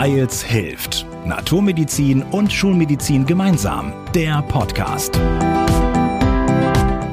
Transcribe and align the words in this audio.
Weils 0.00 0.44
hilft. 0.44 1.04
Naturmedizin 1.24 2.22
und 2.22 2.52
Schulmedizin 2.52 3.26
gemeinsam. 3.26 3.92
Der 4.14 4.42
Podcast. 4.42 5.16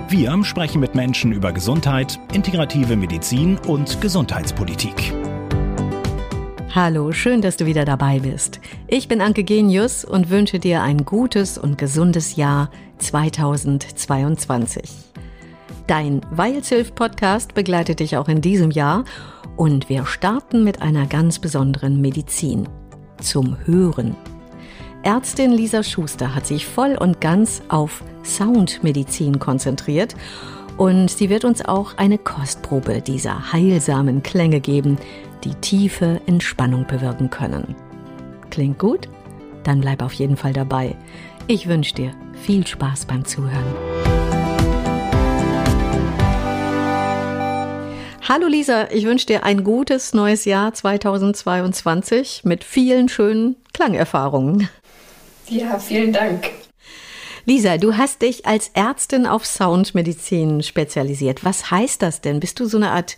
Wir 0.08 0.44
sprechen 0.44 0.82
mit 0.82 0.94
Menschen 0.94 1.32
über 1.32 1.52
Gesundheit, 1.52 2.20
integrative 2.32 2.96
Medizin 2.96 3.58
und 3.66 4.00
Gesundheitspolitik. 4.02 5.16
Hallo, 6.76 7.12
schön, 7.12 7.42
dass 7.42 7.58
du 7.58 7.66
wieder 7.66 7.86
dabei 7.86 8.20
bist. 8.20 8.60
Ich 8.88 9.08
bin 9.08 9.20
Anke 9.20 9.44
Genius 9.44 10.06
und 10.06 10.30
wünsche 10.30 10.60
dir 10.60 10.84
ein 10.84 11.06
gutes 11.06 11.58
und 11.58 11.80
gesundes 11.80 12.36
Jahr 12.36 12.70
2022. 13.00 15.15
Dein 15.88 16.22
Weilshilf 16.32 16.96
Podcast 16.96 17.54
begleitet 17.54 18.00
dich 18.00 18.18
auch 18.18 18.28
in 18.28 18.42
diesem 18.42 18.72
Jahr 18.72 19.06
und 19.56 19.88
wir 19.88 20.08
starten 20.08 20.64
mit 20.64 20.82
einer 20.82 21.06
ganz 21.06 21.38
besonderen 21.38 22.02
Medizin. 22.02 22.68
Zum 23.22 23.56
Hören. 23.66 24.16
Ärztin 25.04 25.52
Lisa 25.52 25.84
Schuster 25.84 26.34
hat 26.34 26.48
sich 26.48 26.66
voll 26.66 26.98
und 27.00 27.22
ganz 27.22 27.62
auf 27.70 28.04
Soundmedizin 28.24 29.38
konzentriert 29.38 30.16
und 30.78 31.12
sie 31.12 31.30
wird 31.30 31.46
uns 31.46 31.64
auch 31.64 31.96
eine 31.98 32.18
Kostprobe 32.18 33.02
dieser 33.02 33.54
heilsamen 33.54 34.24
Klänge 34.24 34.62
geben, 34.62 34.98
die 35.44 35.54
tiefe 35.54 36.20
Entspannung 36.26 36.88
bewirken 36.88 37.30
können. 37.30 37.76
Klingt 38.50 38.80
gut? 38.80 39.08
Dann 39.64 39.82
bleib 39.82 40.02
auf 40.02 40.14
jeden 40.14 40.36
Fall 40.36 40.54
dabei. 40.54 40.96
Ich 41.46 41.68
wünsche 41.68 41.94
dir 41.94 42.12
viel 42.34 42.66
Spaß 42.66 43.06
beim 43.06 43.24
Zuhören. 43.24 44.45
Hallo 48.28 48.48
Lisa, 48.48 48.90
ich 48.90 49.06
wünsche 49.06 49.28
dir 49.28 49.44
ein 49.44 49.64
gutes 49.64 50.16
neues 50.16 50.46
Jahr 50.46 50.74
2022 50.74 52.42
mit 52.44 52.64
vielen 52.64 53.08
schönen 53.08 53.56
Klangerfahrungen. 53.72 54.68
Ja, 55.48 55.78
vielen 55.78 56.12
Dank. 56.12 56.50
Lisa, 57.46 57.78
du 57.78 57.98
hast 57.98 58.24
dich 58.24 58.48
als 58.48 58.72
Ärztin 58.74 59.28
auf 59.28 59.46
Soundmedizin 59.46 60.64
spezialisiert. 60.64 61.46
Was 61.46 61.70
heißt 61.70 62.02
das 62.02 62.22
denn? 62.22 62.40
Bist 62.40 62.60
du 62.60 62.66
so 62.66 62.78
eine 62.78 62.90
Art 62.90 63.16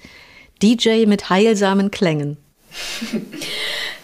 DJ 0.61 1.05
mit 1.05 1.29
heilsamen 1.29 1.89
Klängen. 1.89 2.35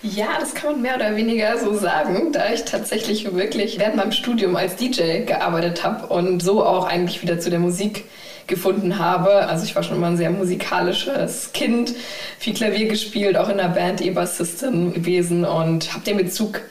Ja, 0.06 0.38
das 0.38 0.54
kann 0.54 0.74
man 0.74 0.82
mehr 0.82 0.98
oder 0.98 1.16
weniger 1.16 1.58
so 1.58 1.74
sagen, 1.76 2.34
da 2.34 2.52
ich 2.52 2.66
tatsächlich 2.66 3.34
wirklich 3.34 3.80
während 3.80 3.96
meinem 3.96 4.12
Studium 4.12 4.58
als 4.58 4.76
DJ 4.76 5.22
gearbeitet 5.24 5.86
habe 5.86 6.08
und 6.08 6.44
so 6.44 6.62
auch 6.66 6.84
eigentlich 6.84 7.22
wieder 7.22 7.40
zu 7.40 7.50
der 7.50 7.60
Musik 7.60 8.04
gefunden 8.48 9.00
habe. 9.00 9.48
Also 9.48 9.66
ich 9.66 9.76
war 9.76 9.84
schon 9.84 9.98
immer 9.98 10.08
ein 10.08 10.18
sehr 10.18 10.32
musikalisches 10.32 11.52
Kind, 11.54 11.94
viel 12.40 12.54
Klavier 12.54 12.88
gespielt, 12.88 13.38
auch 13.38 13.50
in 13.50 13.58
der 13.58 13.70
Band 13.70 14.02
E-Bass-System 14.02 14.94
gewesen 14.94 15.46
und 15.46 15.94
habe 15.94 16.04
den 16.04 16.18
Bezug 16.18 16.62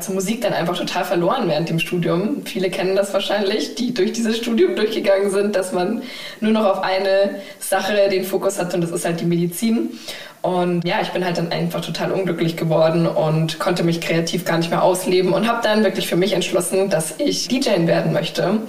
zur 0.00 0.14
Musik 0.14 0.40
dann 0.40 0.52
einfach 0.52 0.76
total 0.76 1.04
verloren 1.04 1.48
während 1.48 1.68
dem 1.68 1.78
Studium. 1.78 2.42
Viele 2.44 2.70
kennen 2.70 2.96
das 2.96 3.12
wahrscheinlich, 3.12 3.74
die 3.74 3.92
durch 3.94 4.12
dieses 4.12 4.38
Studium 4.38 4.74
durchgegangen 4.76 5.30
sind, 5.30 5.56
dass 5.56 5.72
man 5.72 6.02
nur 6.40 6.52
noch 6.52 6.64
auf 6.64 6.82
eine 6.82 7.40
Sache 7.58 8.08
den 8.10 8.24
Fokus 8.24 8.58
hat 8.58 8.72
und 8.74 8.80
das 8.80 8.90
ist 8.90 9.04
halt 9.04 9.20
die 9.20 9.26
Medizin. 9.26 9.90
Und 10.42 10.86
ja, 10.86 11.02
ich 11.02 11.10
bin 11.10 11.24
halt 11.24 11.36
dann 11.36 11.52
einfach 11.52 11.82
total 11.82 12.12
unglücklich 12.12 12.56
geworden 12.56 13.06
und 13.06 13.58
konnte 13.58 13.82
mich 13.82 14.00
kreativ 14.00 14.46
gar 14.46 14.56
nicht 14.56 14.70
mehr 14.70 14.82
ausleben 14.82 15.34
und 15.34 15.46
habe 15.46 15.60
dann 15.62 15.84
wirklich 15.84 16.06
für 16.08 16.16
mich 16.16 16.32
entschlossen, 16.32 16.88
dass 16.88 17.14
ich 17.18 17.48
DJ 17.48 17.86
werden 17.86 18.12
möchte. 18.12 18.60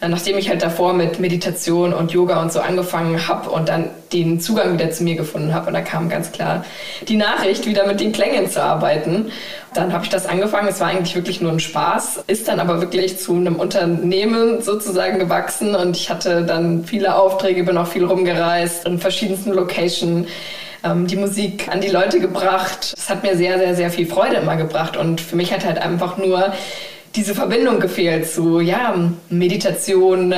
Äh, 0.00 0.08
nachdem 0.08 0.36
ich 0.36 0.48
halt 0.48 0.62
davor 0.62 0.94
mit 0.94 1.20
Meditation 1.20 1.92
und 1.92 2.10
Yoga 2.10 2.42
und 2.42 2.52
so 2.52 2.58
angefangen 2.58 3.28
habe 3.28 3.50
und 3.50 3.68
dann 3.68 3.90
den 4.12 4.40
Zugang 4.40 4.74
wieder 4.74 4.90
zu 4.90 5.04
mir 5.04 5.14
gefunden 5.14 5.54
habe. 5.54 5.68
Und 5.68 5.74
da 5.74 5.80
kam 5.80 6.08
ganz 6.08 6.32
klar 6.32 6.64
die 7.06 7.16
Nachricht, 7.16 7.66
wieder 7.66 7.86
mit 7.86 8.00
den 8.00 8.10
Klängen 8.10 8.50
zu 8.50 8.60
arbeiten. 8.60 9.30
Dann 9.74 9.92
habe 9.92 10.04
ich 10.04 10.10
das 10.10 10.26
angefangen. 10.26 10.66
Es 10.68 10.80
war 10.80 10.88
eigentlich 10.88 11.14
wirklich 11.14 11.40
nur 11.40 11.52
ein 11.52 11.60
Spaß, 11.60 12.24
ist 12.26 12.48
dann 12.48 12.58
aber 12.58 12.80
wirklich 12.80 13.18
zu 13.18 13.36
einem 13.36 13.56
Unternehmen 13.56 14.60
sozusagen 14.60 15.20
gewachsen 15.20 15.76
und 15.76 15.96
ich 15.96 16.10
hatte 16.10 16.44
dann 16.44 16.84
viele 16.84 17.14
Aufträge, 17.14 17.62
bin 17.62 17.78
auch 17.78 17.86
viel 17.86 18.04
rumgereist 18.04 18.86
in 18.86 18.98
verschiedensten 18.98 19.52
Locations 19.52 20.26
ähm, 20.84 21.06
die 21.06 21.16
Musik 21.16 21.68
an 21.68 21.80
die 21.80 21.88
Leute 21.88 22.20
gebracht. 22.20 22.94
Es 22.96 23.08
hat 23.08 23.22
mir 23.22 23.36
sehr, 23.36 23.58
sehr, 23.58 23.74
sehr 23.74 23.90
viel 23.90 24.06
Freude 24.06 24.36
immer 24.36 24.56
gebracht 24.56 24.96
und 24.96 25.20
für 25.20 25.36
mich 25.36 25.52
hat 25.52 25.64
halt 25.64 25.78
einfach 25.78 26.16
nur 26.18 26.52
diese 27.14 27.34
Verbindung 27.34 27.80
gefehlt 27.80 28.28
zu, 28.28 28.60
ja, 28.60 28.94
Meditation, 29.28 30.32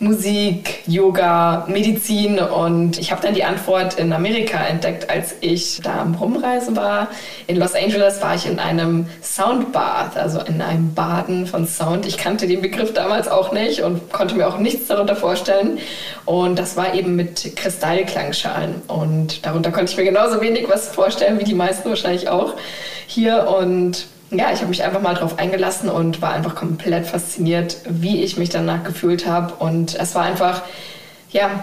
Musik, 0.00 0.82
Yoga, 0.86 1.66
Medizin 1.68 2.38
und 2.38 2.98
ich 2.98 3.12
habe 3.12 3.22
dann 3.22 3.34
die 3.34 3.44
Antwort 3.44 3.94
in 3.94 4.12
Amerika 4.12 4.58
entdeckt, 4.58 5.08
als 5.08 5.36
ich 5.40 5.80
da 5.82 6.00
am 6.00 6.14
Rumreisen 6.14 6.74
war. 6.74 7.08
In 7.46 7.56
Los 7.56 7.74
Angeles 7.74 8.20
war 8.20 8.34
ich 8.34 8.46
in 8.46 8.58
einem 8.58 9.06
Soundbath, 9.22 10.16
also 10.16 10.40
in 10.40 10.60
einem 10.60 10.94
Baden 10.94 11.46
von 11.46 11.66
Sound. 11.66 12.06
Ich 12.06 12.18
kannte 12.18 12.46
den 12.48 12.60
Begriff 12.60 12.92
damals 12.92 13.28
auch 13.28 13.52
nicht 13.52 13.82
und 13.82 14.12
konnte 14.12 14.34
mir 14.34 14.48
auch 14.48 14.58
nichts 14.58 14.88
darunter 14.88 15.14
vorstellen. 15.14 15.78
Und 16.24 16.58
das 16.58 16.76
war 16.76 16.94
eben 16.94 17.14
mit 17.14 17.54
Kristallklangschalen 17.56 18.82
und 18.88 19.46
darunter 19.46 19.70
konnte 19.70 19.92
ich 19.92 19.96
mir 19.96 20.04
genauso 20.04 20.40
wenig 20.40 20.68
was 20.68 20.88
vorstellen 20.88 21.38
wie 21.38 21.44
die 21.44 21.54
meisten 21.54 21.88
wahrscheinlich 21.88 22.28
auch 22.28 22.54
hier 23.06 23.46
und 23.48 24.06
ja, 24.38 24.52
ich 24.52 24.60
habe 24.60 24.68
mich 24.68 24.82
einfach 24.82 25.00
mal 25.00 25.14
drauf 25.14 25.38
eingelassen 25.38 25.88
und 25.88 26.22
war 26.22 26.32
einfach 26.32 26.54
komplett 26.54 27.06
fasziniert, 27.06 27.78
wie 27.88 28.22
ich 28.22 28.36
mich 28.36 28.48
danach 28.48 28.84
gefühlt 28.84 29.26
habe. 29.26 29.54
Und 29.54 29.94
es 29.94 30.14
war 30.14 30.22
einfach, 30.24 30.62
ja, 31.30 31.62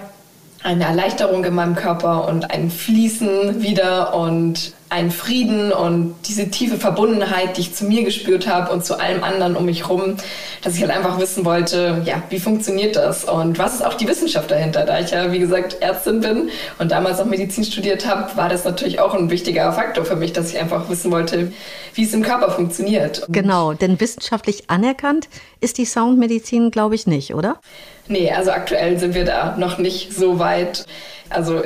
eine 0.64 0.86
Erleichterung 0.86 1.44
in 1.44 1.56
meinem 1.56 1.76
Körper 1.76 2.28
und 2.28 2.52
ein 2.52 2.70
Fließen 2.70 3.62
wieder 3.62 4.14
und 4.14 4.74
ein 4.92 5.10
Frieden 5.10 5.72
und 5.72 6.16
diese 6.28 6.50
tiefe 6.50 6.76
Verbundenheit, 6.76 7.56
die 7.56 7.62
ich 7.62 7.74
zu 7.74 7.86
mir 7.86 8.04
gespürt 8.04 8.46
habe 8.46 8.74
und 8.74 8.84
zu 8.84 9.00
allem 9.00 9.24
anderen 9.24 9.56
um 9.56 9.64
mich 9.64 9.84
herum, 9.84 10.18
dass 10.64 10.76
ich 10.76 10.82
halt 10.82 10.92
einfach 10.92 11.18
wissen 11.18 11.46
wollte, 11.46 12.02
ja, 12.04 12.22
wie 12.30 12.40
funktioniert 12.40 12.98
das 12.98 13.24
und 13.24 13.58
was 13.58 13.76
ist 13.76 13.86
auch 13.86 13.94
die 13.94 14.06
Wissenschaft 14.06 14.52
dahinter? 14.52 14.84
Da 14.84 15.00
ich 15.00 15.12
ja, 15.12 15.32
wie 15.32 15.40
gesagt, 15.40 15.78
Ärztin 15.80 16.20
bin 16.20 16.50
und 16.78 16.92
damals 16.92 17.22
auch 17.22 17.26
Medizin 17.26 17.64
studiert 17.64 18.06
habe, 18.06 18.36
war 18.36 18.50
das 18.50 18.66
natürlich 18.66 19.00
auch 19.00 19.14
ein 19.14 19.30
wichtiger 19.30 19.72
Faktor 19.72 20.04
für 20.04 20.18
mich, 20.18 20.34
dass 20.34 20.52
ich 20.52 20.60
einfach 20.60 20.90
wissen 20.90 21.10
wollte, 21.10 21.54
wie 21.94 22.04
es 22.04 22.14
im 22.14 22.22
Körper 22.22 22.52
funktioniert. 22.52 23.26
Genau, 23.30 23.72
denn 23.72 23.98
wissenschaftlich 24.02 24.70
anerkannt 24.70 25.30
ist 25.62 25.78
die 25.78 25.86
Soundmedizin, 25.86 26.70
glaube 26.70 26.96
ich, 26.96 27.08
nicht, 27.08 27.34
oder? 27.34 27.62
Nee, 28.10 28.30
also 28.30 28.52
aktuell 28.52 29.00
sind 29.00 29.16
wir 29.16 29.24
da 29.24 29.56
noch 29.58 29.78
nicht 29.78 30.14
so 30.14 30.38
weit. 30.38 30.86
Also 31.30 31.62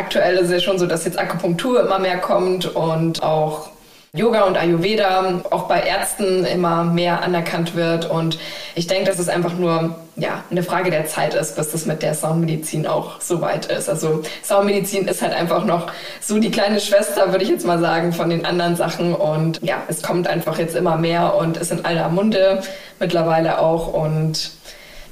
aktuell 0.00 0.38
ist 0.38 0.50
es 0.50 0.62
schon 0.62 0.78
so, 0.78 0.86
dass 0.86 1.04
jetzt 1.04 1.18
Akupunktur 1.18 1.84
immer 1.84 1.98
mehr 1.98 2.18
kommt 2.18 2.74
und 2.74 3.22
auch 3.22 3.68
Yoga 4.12 4.42
und 4.42 4.56
Ayurveda 4.56 5.40
auch 5.50 5.68
bei 5.68 5.82
Ärzten 5.82 6.44
immer 6.44 6.82
mehr 6.82 7.22
anerkannt 7.22 7.76
wird. 7.76 8.10
Und 8.10 8.40
ich 8.74 8.88
denke, 8.88 9.08
dass 9.08 9.20
es 9.20 9.28
einfach 9.28 9.54
nur 9.54 9.94
ja, 10.16 10.42
eine 10.50 10.64
Frage 10.64 10.90
der 10.90 11.06
Zeit 11.06 11.34
ist, 11.34 11.54
bis 11.54 11.70
das 11.70 11.86
mit 11.86 12.02
der 12.02 12.14
Soundmedizin 12.14 12.88
auch 12.88 13.20
so 13.20 13.40
weit 13.40 13.66
ist. 13.66 13.88
Also 13.88 14.22
Soundmedizin 14.42 15.06
ist 15.06 15.22
halt 15.22 15.32
einfach 15.32 15.64
noch 15.64 15.92
so 16.20 16.40
die 16.40 16.50
kleine 16.50 16.80
Schwester, 16.80 17.30
würde 17.30 17.44
ich 17.44 17.50
jetzt 17.50 17.64
mal 17.64 17.78
sagen, 17.78 18.12
von 18.12 18.30
den 18.30 18.44
anderen 18.44 18.74
Sachen. 18.74 19.14
Und 19.14 19.60
ja, 19.62 19.82
es 19.86 20.02
kommt 20.02 20.26
einfach 20.26 20.58
jetzt 20.58 20.74
immer 20.74 20.96
mehr 20.96 21.36
und 21.36 21.56
ist 21.56 21.70
in 21.70 21.84
aller 21.84 22.08
Munde 22.08 22.62
mittlerweile 22.98 23.60
auch. 23.60 23.94
Und 23.94 24.50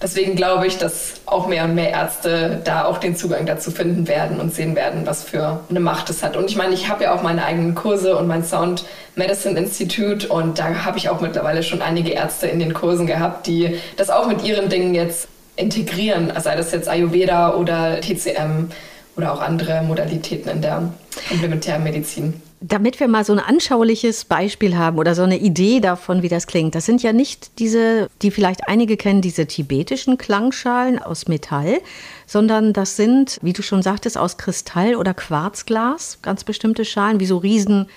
Deswegen 0.00 0.36
glaube 0.36 0.66
ich, 0.66 0.78
dass 0.78 1.14
auch 1.26 1.48
mehr 1.48 1.64
und 1.64 1.74
mehr 1.74 1.90
Ärzte 1.90 2.60
da 2.62 2.84
auch 2.84 2.98
den 2.98 3.16
Zugang 3.16 3.46
dazu 3.46 3.70
finden 3.70 4.06
werden 4.06 4.38
und 4.38 4.54
sehen 4.54 4.76
werden, 4.76 5.06
was 5.06 5.24
für 5.24 5.60
eine 5.68 5.80
Macht 5.80 6.08
es 6.08 6.22
hat. 6.22 6.36
Und 6.36 6.48
ich 6.48 6.56
meine, 6.56 6.74
ich 6.74 6.88
habe 6.88 7.04
ja 7.04 7.14
auch 7.14 7.22
meine 7.22 7.44
eigenen 7.44 7.74
Kurse 7.74 8.16
und 8.16 8.28
mein 8.28 8.44
Sound 8.44 8.84
Medicine 9.16 9.58
Institute 9.58 10.28
und 10.28 10.58
da 10.58 10.84
habe 10.84 10.98
ich 10.98 11.08
auch 11.08 11.20
mittlerweile 11.20 11.64
schon 11.64 11.82
einige 11.82 12.10
Ärzte 12.10 12.46
in 12.46 12.60
den 12.60 12.74
Kursen 12.74 13.06
gehabt, 13.06 13.48
die 13.48 13.76
das 13.96 14.10
auch 14.10 14.28
mit 14.28 14.44
ihren 14.44 14.68
Dingen 14.68 14.94
jetzt 14.94 15.26
integrieren, 15.56 16.32
sei 16.38 16.54
das 16.54 16.70
jetzt 16.70 16.88
Ayurveda 16.88 17.54
oder 17.54 18.00
TCM 18.00 18.70
oder 19.16 19.32
auch 19.32 19.40
andere 19.40 19.82
Modalitäten 19.82 20.48
in 20.48 20.62
der 20.62 20.92
Komplementärmedizin. 21.28 22.40
Damit 22.60 22.98
wir 22.98 23.06
mal 23.06 23.24
so 23.24 23.32
ein 23.32 23.38
anschauliches 23.38 24.24
Beispiel 24.24 24.76
haben 24.76 24.98
oder 24.98 25.14
so 25.14 25.22
eine 25.22 25.38
Idee 25.38 25.78
davon, 25.78 26.22
wie 26.22 26.28
das 26.28 26.46
klingt. 26.48 26.74
Das 26.74 26.86
sind 26.86 27.02
ja 27.02 27.12
nicht 27.12 27.58
diese, 27.60 28.08
die 28.20 28.32
vielleicht 28.32 28.68
einige 28.68 28.96
kennen, 28.96 29.22
diese 29.22 29.46
tibetischen 29.46 30.18
Klangschalen 30.18 30.98
aus 30.98 31.28
Metall, 31.28 31.80
sondern 32.26 32.72
das 32.72 32.96
sind, 32.96 33.38
wie 33.42 33.52
du 33.52 33.62
schon 33.62 33.82
sagtest, 33.82 34.18
aus 34.18 34.38
Kristall 34.38 34.96
oder 34.96 35.14
Quarzglas, 35.14 36.18
ganz 36.20 36.42
bestimmte 36.42 36.84
Schalen, 36.84 37.20
wie 37.20 37.26
so 37.26 37.38
riesen 37.38 37.88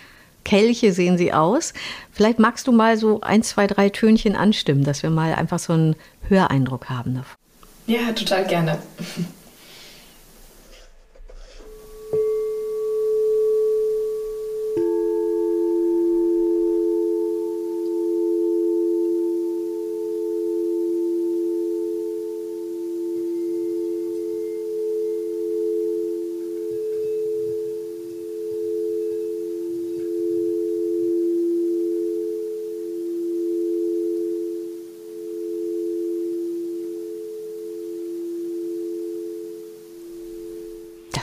Kelche 0.44 0.94
sehen 0.94 1.18
sie 1.18 1.34
aus. 1.34 1.74
Vielleicht 2.12 2.40
magst 2.40 2.68
du 2.68 2.72
mal 2.72 2.98
so 2.98 3.22
ein, 3.22 3.44
zwei, 3.44 3.68
drei 3.68 3.90
Tönchen 3.90 4.36
anstimmen, 4.36 4.84
dass 4.84 5.04
wir 5.04 5.10
mal 5.10 5.34
einfach 5.34 5.60
so 5.60 5.74
einen 5.74 5.96
Höreindruck 6.28 6.90
haben 6.90 7.16
davon. 7.16 7.38
Ja, 7.88 8.12
total 8.14 8.46
gerne. 8.46 8.80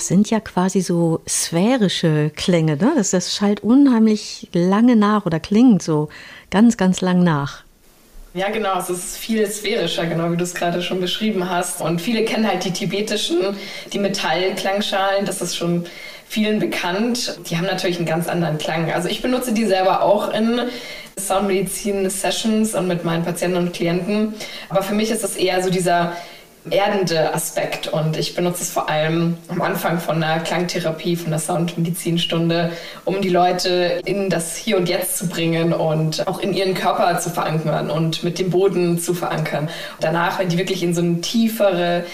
Sind 0.09 0.31
ja 0.31 0.41
quasi 0.41 0.81
so 0.81 1.21
sphärische 1.29 2.31
Klänge, 2.35 2.77
ne? 2.77 2.93
Das, 2.97 3.11
das 3.11 3.35
schallt 3.35 3.63
unheimlich 3.63 4.49
lange 4.53 4.97
nach 4.97 5.27
oder 5.27 5.39
klingt 5.39 5.83
so 5.83 6.09
ganz, 6.51 6.77
ganz 6.77 7.01
lang 7.01 7.23
nach. 7.23 7.63
Ja, 8.35 8.51
genau. 8.51 8.79
Es 8.79 8.91
ist 8.91 9.17
viel 9.17 9.47
sphärischer, 9.47 10.07
genau 10.07 10.31
wie 10.31 10.37
du 10.37 10.45
es 10.45 10.55
gerade 10.55 10.83
schon 10.83 11.01
beschrieben 11.01 11.49
hast. 11.49 11.81
Und 11.81 12.01
viele 12.01 12.25
kennen 12.25 12.47
halt 12.47 12.65
die 12.65 12.73
tibetischen, 12.73 13.57
die 13.93 13.99
Metallklangschalen. 13.99 15.25
Das 15.25 15.41
ist 15.41 15.57
schon 15.57 15.87
vielen 16.29 16.59
bekannt. 16.59 17.39
Die 17.49 17.57
haben 17.57 17.67
natürlich 17.67 17.97
einen 17.97 18.07
ganz 18.07 18.29
anderen 18.29 18.59
Klang. 18.59 18.93
Also 18.93 19.09
ich 19.09 19.23
benutze 19.23 19.53
die 19.53 19.65
selber 19.65 20.03
auch 20.03 20.33
in 20.33 20.61
Soundmedizin-Sessions 21.19 22.75
und 22.75 22.87
mit 22.87 23.05
meinen 23.05 23.25
Patienten 23.25 23.57
und 23.57 23.73
Klienten. 23.73 24.35
Aber 24.69 24.83
für 24.83 24.95
mich 24.95 25.11
ist 25.11 25.25
es 25.25 25.37
eher 25.37 25.63
so 25.63 25.71
dieser 25.71 26.13
erdende 26.71 27.35
Aspekt 27.35 27.89
und 27.89 28.17
ich 28.17 28.35
benutze 28.35 28.63
es 28.63 28.71
vor 28.71 28.89
allem 28.89 29.37
am 29.49 29.61
Anfang 29.63 30.01
von 30.01 30.23
einer 30.23 30.41
Klangtherapie, 30.41 31.17
von 31.17 31.29
einer 31.29 31.39
Soundmedizinstunde, 31.39 32.73
um 33.05 33.21
die 33.21 33.29
Leute 33.29 34.01
in 34.05 34.31
das 34.31 34.57
Hier 34.57 34.77
und 34.77 34.89
Jetzt 34.89 35.19
zu 35.19 35.29
bringen 35.29 35.73
und 35.73 36.27
auch 36.27 36.41
in 36.41 36.55
ihren 36.55 36.75
Körper 36.75 37.19
zu 37.19 37.31
verankern 37.31 37.91
und 37.91 38.25
mit 38.25 38.39
dem 38.39 38.51
Boden 38.51 38.99
zu 38.99 39.15
verankern. 39.15 39.69
Danach, 40.01 40.39
wenn 40.39 40.49
die 40.49 40.59
wirklich 40.59 40.83
in 40.83 40.95
so 40.95 41.01
eine 41.01 41.21
tiefere 41.21 42.05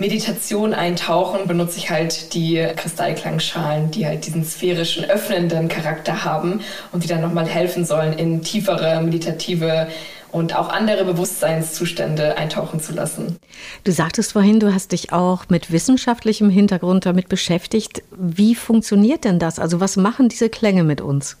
Meditation 0.00 0.72
eintauchen, 0.72 1.46
benutze 1.46 1.76
ich 1.76 1.90
halt 1.90 2.32
die 2.32 2.66
Kristallklangschalen, 2.74 3.90
die 3.90 4.06
halt 4.06 4.26
diesen 4.26 4.44
sphärischen, 4.44 5.04
öffnenden 5.04 5.68
Charakter 5.68 6.24
haben 6.24 6.62
und 6.92 7.04
die 7.04 7.08
dann 7.08 7.20
nochmal 7.20 7.46
helfen 7.46 7.84
sollen, 7.84 8.14
in 8.14 8.40
tiefere 8.40 9.02
meditative 9.02 9.88
und 10.32 10.56
auch 10.56 10.68
andere 10.68 11.04
Bewusstseinszustände 11.04 12.36
eintauchen 12.36 12.80
zu 12.80 12.92
lassen. 12.92 13.38
Du 13.84 13.92
sagtest 13.92 14.32
vorhin, 14.32 14.60
du 14.60 14.72
hast 14.72 14.92
dich 14.92 15.12
auch 15.12 15.48
mit 15.48 15.72
wissenschaftlichem 15.72 16.50
Hintergrund 16.50 17.06
damit 17.06 17.28
beschäftigt. 17.28 18.02
Wie 18.16 18.54
funktioniert 18.54 19.24
denn 19.24 19.38
das? 19.38 19.58
Also 19.58 19.80
was 19.80 19.96
machen 19.96 20.28
diese 20.28 20.48
Klänge 20.48 20.84
mit 20.84 21.00
uns? 21.00 21.36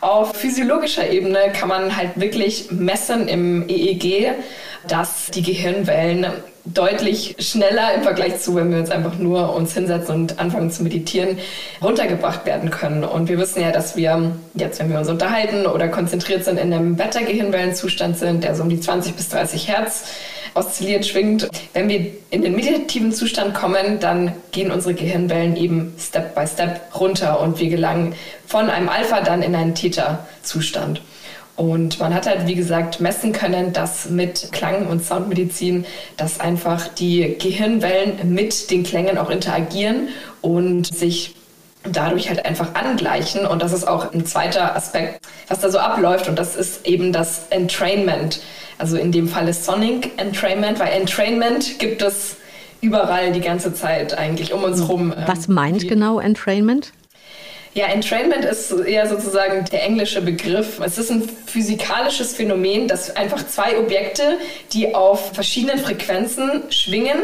Auf 0.00 0.36
physiologischer 0.36 1.08
Ebene 1.10 1.52
kann 1.52 1.68
man 1.68 1.96
halt 1.96 2.20
wirklich 2.20 2.70
messen 2.70 3.28
im 3.28 3.68
EEG, 3.68 4.32
dass 4.86 5.30
die 5.30 5.42
Gehirnwellen 5.42 6.26
deutlich 6.64 7.36
schneller 7.38 7.94
im 7.94 8.02
Vergleich 8.02 8.40
zu, 8.40 8.54
wenn 8.54 8.70
wir 8.70 8.78
uns 8.78 8.90
einfach 8.90 9.18
nur 9.18 9.54
uns 9.54 9.74
hinsetzen 9.74 10.14
und 10.14 10.38
anfangen 10.38 10.70
zu 10.70 10.82
meditieren, 10.82 11.38
runtergebracht 11.82 12.46
werden 12.46 12.70
können. 12.70 13.04
Und 13.04 13.28
wir 13.28 13.38
wissen 13.38 13.60
ja, 13.60 13.70
dass 13.70 13.96
wir 13.96 14.32
jetzt, 14.54 14.78
wenn 14.78 14.90
wir 14.90 14.98
uns 14.98 15.08
unterhalten 15.08 15.66
oder 15.66 15.88
konzentriert 15.88 16.44
sind, 16.44 16.58
in 16.58 16.72
einem 16.72 16.96
Beta-Gehirnwellenzustand 16.96 18.16
sind, 18.18 18.44
der 18.44 18.54
so 18.54 18.62
um 18.62 18.70
die 18.70 18.80
20 18.80 19.14
bis 19.14 19.28
30 19.28 19.68
Hertz 19.68 20.04
oszilliert, 20.54 21.04
schwingt. 21.04 21.48
Wenn 21.72 21.88
wir 21.88 22.06
in 22.30 22.42
den 22.42 22.54
meditativen 22.54 23.12
Zustand 23.12 23.54
kommen, 23.54 24.00
dann 24.00 24.32
gehen 24.52 24.70
unsere 24.70 24.94
Gehirnwellen 24.94 25.56
eben 25.56 25.94
Step 25.98 26.34
by 26.34 26.46
Step 26.46 26.80
runter 26.98 27.40
und 27.40 27.58
wir 27.58 27.68
gelangen 27.68 28.14
von 28.46 28.70
einem 28.70 28.88
Alpha 28.88 29.20
dann 29.20 29.42
in 29.42 29.54
einen 29.54 29.74
Theta-Zustand. 29.74 31.02
Und 31.56 32.00
man 32.00 32.12
hat 32.12 32.26
halt, 32.26 32.46
wie 32.46 32.56
gesagt, 32.56 33.00
messen 33.00 33.32
können, 33.32 33.72
dass 33.72 34.10
mit 34.10 34.48
Klang- 34.50 34.88
und 34.88 35.04
Soundmedizin, 35.04 35.86
dass 36.16 36.40
einfach 36.40 36.88
die 36.88 37.36
Gehirnwellen 37.38 38.34
mit 38.34 38.70
den 38.70 38.82
Klängen 38.82 39.18
auch 39.18 39.30
interagieren 39.30 40.08
und 40.40 40.92
sich 40.92 41.36
dadurch 41.84 42.28
halt 42.28 42.44
einfach 42.44 42.74
angleichen. 42.74 43.46
Und 43.46 43.62
das 43.62 43.72
ist 43.72 43.86
auch 43.86 44.12
ein 44.12 44.26
zweiter 44.26 44.74
Aspekt, 44.74 45.20
was 45.48 45.60
da 45.60 45.70
so 45.70 45.78
abläuft. 45.78 46.28
Und 46.28 46.38
das 46.38 46.56
ist 46.56 46.86
eben 46.86 47.12
das 47.12 47.46
Entrainment. 47.50 48.40
Also 48.78 48.96
in 48.96 49.12
dem 49.12 49.28
Fall 49.28 49.48
ist 49.48 49.64
Sonic 49.64 50.12
Entrainment, 50.16 50.80
weil 50.80 50.92
Entrainment 50.92 51.78
gibt 51.78 52.02
es 52.02 52.36
überall 52.80 53.32
die 53.32 53.40
ganze 53.40 53.72
Zeit 53.72 54.18
eigentlich 54.18 54.52
um 54.52 54.64
uns 54.64 54.80
herum. 54.80 55.14
Was 55.26 55.46
meint 55.46 55.86
genau 55.88 56.18
Entrainment? 56.18 56.92
Ja, 57.74 57.86
Entrainment 57.86 58.44
ist 58.44 58.70
eher 58.70 59.08
sozusagen 59.08 59.64
der 59.64 59.82
englische 59.82 60.22
Begriff. 60.22 60.78
Es 60.78 60.96
ist 60.96 61.10
ein 61.10 61.28
physikalisches 61.46 62.34
Phänomen, 62.34 62.86
dass 62.86 63.14
einfach 63.16 63.44
zwei 63.48 63.76
Objekte, 63.78 64.38
die 64.72 64.94
auf 64.94 65.32
verschiedenen 65.32 65.80
Frequenzen 65.80 66.62
schwingen, 66.70 67.18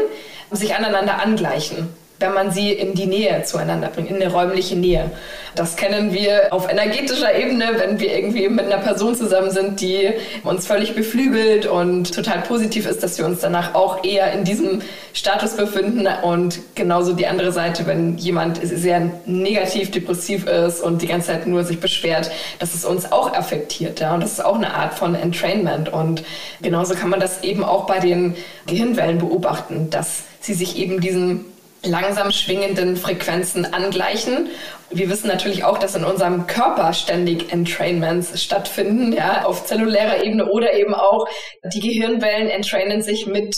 sich 0.51 0.75
aneinander 0.75 1.21
angleichen 1.21 1.87
wenn 2.21 2.33
man 2.33 2.51
sie 2.51 2.71
in 2.71 2.93
die 2.93 3.07
Nähe 3.07 3.43
zueinander 3.43 3.89
bringt, 3.89 4.09
in 4.09 4.15
eine 4.17 4.31
räumliche 4.31 4.75
Nähe. 4.75 5.11
Das 5.55 5.75
kennen 5.75 6.13
wir 6.13 6.47
auf 6.51 6.71
energetischer 6.71 7.35
Ebene, 7.35 7.71
wenn 7.77 7.99
wir 7.99 8.15
irgendwie 8.15 8.47
mit 8.47 8.65
einer 8.65 8.77
Person 8.77 9.15
zusammen 9.15 9.51
sind, 9.51 9.81
die 9.81 10.11
uns 10.43 10.65
völlig 10.65 10.95
beflügelt 10.95 11.65
und 11.65 12.15
total 12.15 12.41
positiv 12.41 12.85
ist, 12.85 13.03
dass 13.03 13.17
wir 13.17 13.25
uns 13.25 13.41
danach 13.41 13.75
auch 13.75 14.03
eher 14.05 14.31
in 14.31 14.45
diesem 14.45 14.81
Status 15.13 15.57
befinden. 15.57 16.07
Und 16.23 16.59
genauso 16.75 17.13
die 17.13 17.27
andere 17.27 17.51
Seite, 17.51 17.85
wenn 17.85 18.17
jemand 18.17 18.59
sehr 18.63 19.11
negativ, 19.25 19.91
depressiv 19.91 20.47
ist 20.47 20.79
und 20.81 21.01
die 21.01 21.07
ganze 21.07 21.27
Zeit 21.27 21.47
nur 21.47 21.65
sich 21.65 21.81
beschwert, 21.81 22.31
dass 22.59 22.73
es 22.73 22.85
uns 22.85 23.11
auch 23.11 23.33
affektiert. 23.33 23.99
Ja? 23.99 24.13
Und 24.13 24.23
das 24.23 24.33
ist 24.33 24.45
auch 24.45 24.55
eine 24.55 24.73
Art 24.73 24.93
von 24.93 25.15
Entrainment. 25.15 25.91
Und 25.91 26.23
genauso 26.61 26.95
kann 26.95 27.09
man 27.09 27.19
das 27.19 27.43
eben 27.43 27.65
auch 27.65 27.85
bei 27.87 27.99
den 27.99 28.35
Gehirnwellen 28.67 29.17
beobachten, 29.17 29.89
dass 29.89 30.23
sie 30.39 30.53
sich 30.53 30.77
eben 30.77 31.01
diesen 31.01 31.45
langsam 31.83 32.31
schwingenden 32.31 32.95
Frequenzen 32.95 33.73
angleichen. 33.73 34.49
Wir 34.89 35.09
wissen 35.09 35.27
natürlich 35.27 35.63
auch, 35.63 35.77
dass 35.77 35.95
in 35.95 36.03
unserem 36.03 36.47
Körper 36.47 36.93
ständig 36.93 37.51
Entrainments 37.51 38.41
stattfinden, 38.43 39.13
ja, 39.13 39.45
auf 39.45 39.65
zellulärer 39.65 40.23
Ebene 40.23 40.49
oder 40.49 40.73
eben 40.73 40.93
auch 40.93 41.27
die 41.73 41.79
Gehirnwellen 41.79 42.49
entrainen 42.49 43.01
sich 43.01 43.25
mit 43.25 43.55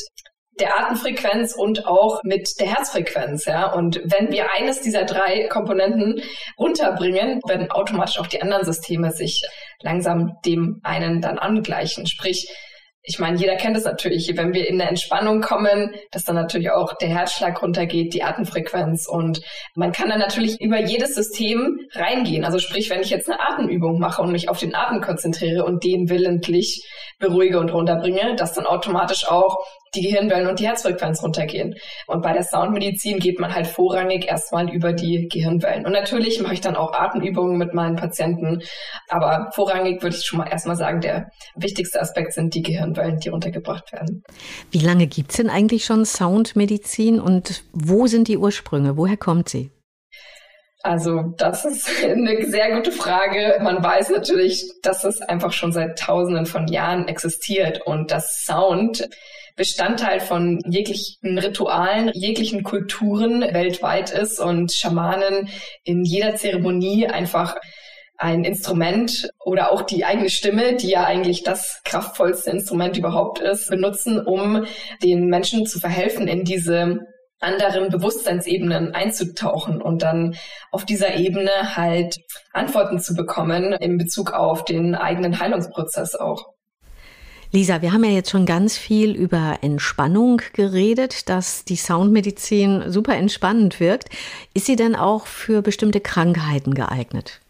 der 0.60 0.78
Atemfrequenz 0.78 1.56
und 1.56 1.88
auch 1.88 2.22
mit 2.24 2.48
der 2.60 2.68
Herzfrequenz, 2.68 3.46
ja. 3.46 3.74
Und 3.74 4.00
wenn 4.06 4.32
wir 4.32 4.52
eines 4.54 4.82
dieser 4.82 5.06
drei 5.06 5.48
Komponenten 5.48 6.22
runterbringen, 6.60 7.40
werden 7.48 7.72
automatisch 7.72 8.20
auch 8.20 8.28
die 8.28 8.42
anderen 8.42 8.64
Systeme 8.64 9.12
sich 9.12 9.42
langsam 9.82 10.34
dem 10.46 10.80
einen 10.84 11.22
dann 11.22 11.40
angleichen. 11.40 12.06
Sprich, 12.06 12.48
ich 13.06 13.20
meine, 13.20 13.38
jeder 13.38 13.58
kennt 13.58 13.76
es 13.76 13.84
natürlich, 13.84 14.32
wenn 14.38 14.54
wir 14.54 14.68
in 14.68 14.80
eine 14.80 14.90
Entspannung 14.90 15.42
kommen, 15.42 15.94
dass 16.12 16.24
dann 16.24 16.36
natürlich 16.36 16.72
auch 16.72 16.94
der 16.94 17.10
Herzschlag 17.10 17.62
runtergeht, 17.62 18.14
die 18.14 18.24
Atemfrequenz 18.24 19.08
und 19.08 19.42
man 19.76 19.92
kann 19.92 20.08
dann 20.08 20.20
natürlich 20.20 20.62
über 20.62 20.80
jedes 20.80 21.14
System 21.14 21.80
reingehen. 21.92 22.46
Also 22.46 22.60
sprich, 22.60 22.90
wenn 22.90 23.02
ich 23.02 23.10
jetzt 23.10 23.30
eine 23.30 23.42
Atemübung 23.42 24.00
mache 24.00 24.22
und 24.22 24.32
mich 24.32 24.48
auf 24.48 24.60
den 24.60 24.74
Atem 24.74 25.02
konzentriere 25.02 25.66
und 25.66 25.84
den 25.84 26.10
willentlich 26.10 26.88
beruhige 27.20 27.60
und 27.60 27.74
runterbringe, 27.74 28.36
dass 28.38 28.54
dann 28.54 28.66
automatisch 28.66 29.28
auch 29.28 29.58
die 29.96 30.02
Gehirnwellen 30.02 30.48
und 30.48 30.60
die 30.60 30.68
Herzfrequenz 30.68 31.24
runtergehen. 31.24 31.76
Und 32.08 32.22
bei 32.22 32.34
der 32.34 32.44
Soundmedizin 32.44 33.20
geht 33.20 33.40
man 33.40 33.54
halt 33.54 33.68
vorrangig 33.68 34.28
erstmal 34.28 34.70
über 34.70 34.94
die 34.94 35.28
Gehirnwellen. 35.28 35.86
Und 35.86 35.92
natürlich 35.92 36.42
mache 36.42 36.54
ich 36.54 36.62
dann 36.62 36.76
auch 36.76 36.94
Atemübungen 36.94 37.58
mit 37.58 37.74
meinen 37.74 37.96
Patienten. 37.96 38.62
Aber 39.10 39.50
vorrangig 39.54 40.02
würde 40.02 40.16
ich 40.16 40.26
schon 40.26 40.40
mal 40.40 40.48
erstmal 40.48 40.76
sagen, 40.76 41.02
der 41.02 41.30
wichtigste 41.56 42.02
Aspekt 42.02 42.34
sind 42.34 42.54
die 42.56 42.62
Gehirnwellen, 42.62 43.20
die 43.20 43.30
runtergebracht 43.30 43.92
werden. 43.92 44.24
Wie 44.72 44.80
lange 44.80 45.08
gibt 45.08 45.32
es 45.32 45.38
denn 45.38 45.50
eigentlich 45.50 45.86
schon 45.86 46.06
Soundmedizin 46.06 47.20
und 47.20 47.64
wo 47.74 48.08
sind 48.08 48.28
die 48.28 48.38
Ursprünge? 48.38 48.98
Woher 48.98 49.18
kommt 49.18 49.50
sie? 49.50 49.72
Also 50.84 51.34
das 51.38 51.64
ist 51.64 51.90
eine 52.04 52.46
sehr 52.46 52.76
gute 52.76 52.92
Frage. 52.92 53.58
Man 53.62 53.82
weiß 53.82 54.10
natürlich, 54.10 54.70
dass 54.84 55.06
es 55.06 55.22
einfach 55.22 55.54
schon 55.54 55.72
seit 55.72 55.98
Tausenden 55.98 56.46
von 56.46 56.68
Jahren 56.68 57.08
existiert 57.08 57.82
und 57.86 58.12
dass 58.12 58.44
Sound 58.44 59.10
Bestandteil 59.56 60.20
von 60.20 60.60
jeglichen 60.68 61.38
Ritualen, 61.38 62.12
jeglichen 62.14 62.64
Kulturen 62.64 63.42
weltweit 63.42 64.12
ist 64.12 64.40
und 64.40 64.74
Schamanen 64.74 65.50
in 65.84 66.04
jeder 66.04 66.36
Zeremonie 66.36 67.08
einfach 67.08 67.56
ein 68.18 68.44
Instrument 68.44 69.30
oder 69.44 69.72
auch 69.72 69.82
die 69.82 70.06
eigene 70.06 70.30
Stimme, 70.30 70.76
die 70.76 70.90
ja 70.90 71.04
eigentlich 71.04 71.44
das 71.44 71.82
kraftvollste 71.84 72.52
Instrument 72.52 72.98
überhaupt 72.98 73.40
ist, 73.40 73.70
benutzen, 73.70 74.20
um 74.26 74.66
den 75.04 75.28
Menschen 75.28 75.66
zu 75.66 75.80
verhelfen, 75.80 76.28
in 76.28 76.44
diese 76.44 77.00
anderen 77.40 77.90
Bewusstseinsebenen 77.90 78.96
einzutauchen 78.96 79.82
und 79.82 80.02
dann 80.02 80.36
auf 80.72 80.86
dieser 80.86 81.16
Ebene 81.16 81.76
halt 81.76 82.18
Antworten 82.54 83.00
zu 83.00 83.14
bekommen 83.14 83.74
in 83.74 83.98
Bezug 83.98 84.32
auf 84.32 84.64
den 84.64 84.96
eigenen 84.96 85.40
Heilungsprozess 85.40 86.16
auch. 86.16 86.54
Lisa, 87.56 87.84
wir 87.84 87.94
haben 87.94 88.04
ja 88.04 88.10
jetzt 88.10 88.32
schon 88.32 88.48
ganz 88.48 88.80
viel 88.80 89.12
über 89.12 89.60
Entspannung 89.62 90.42
geredet, 90.54 91.30
dass 91.30 91.64
die 91.64 91.76
Soundmedizin 91.76 92.86
super 92.88 93.16
entspannend 93.16 93.80
wirkt. 93.80 94.10
Ist 94.56 94.66
sie 94.66 94.76
denn 94.76 94.96
auch 94.96 95.28
für 95.28 95.62
bestimmte 95.62 96.02
Krankheiten 96.02 96.74
geeignet? 96.74 97.42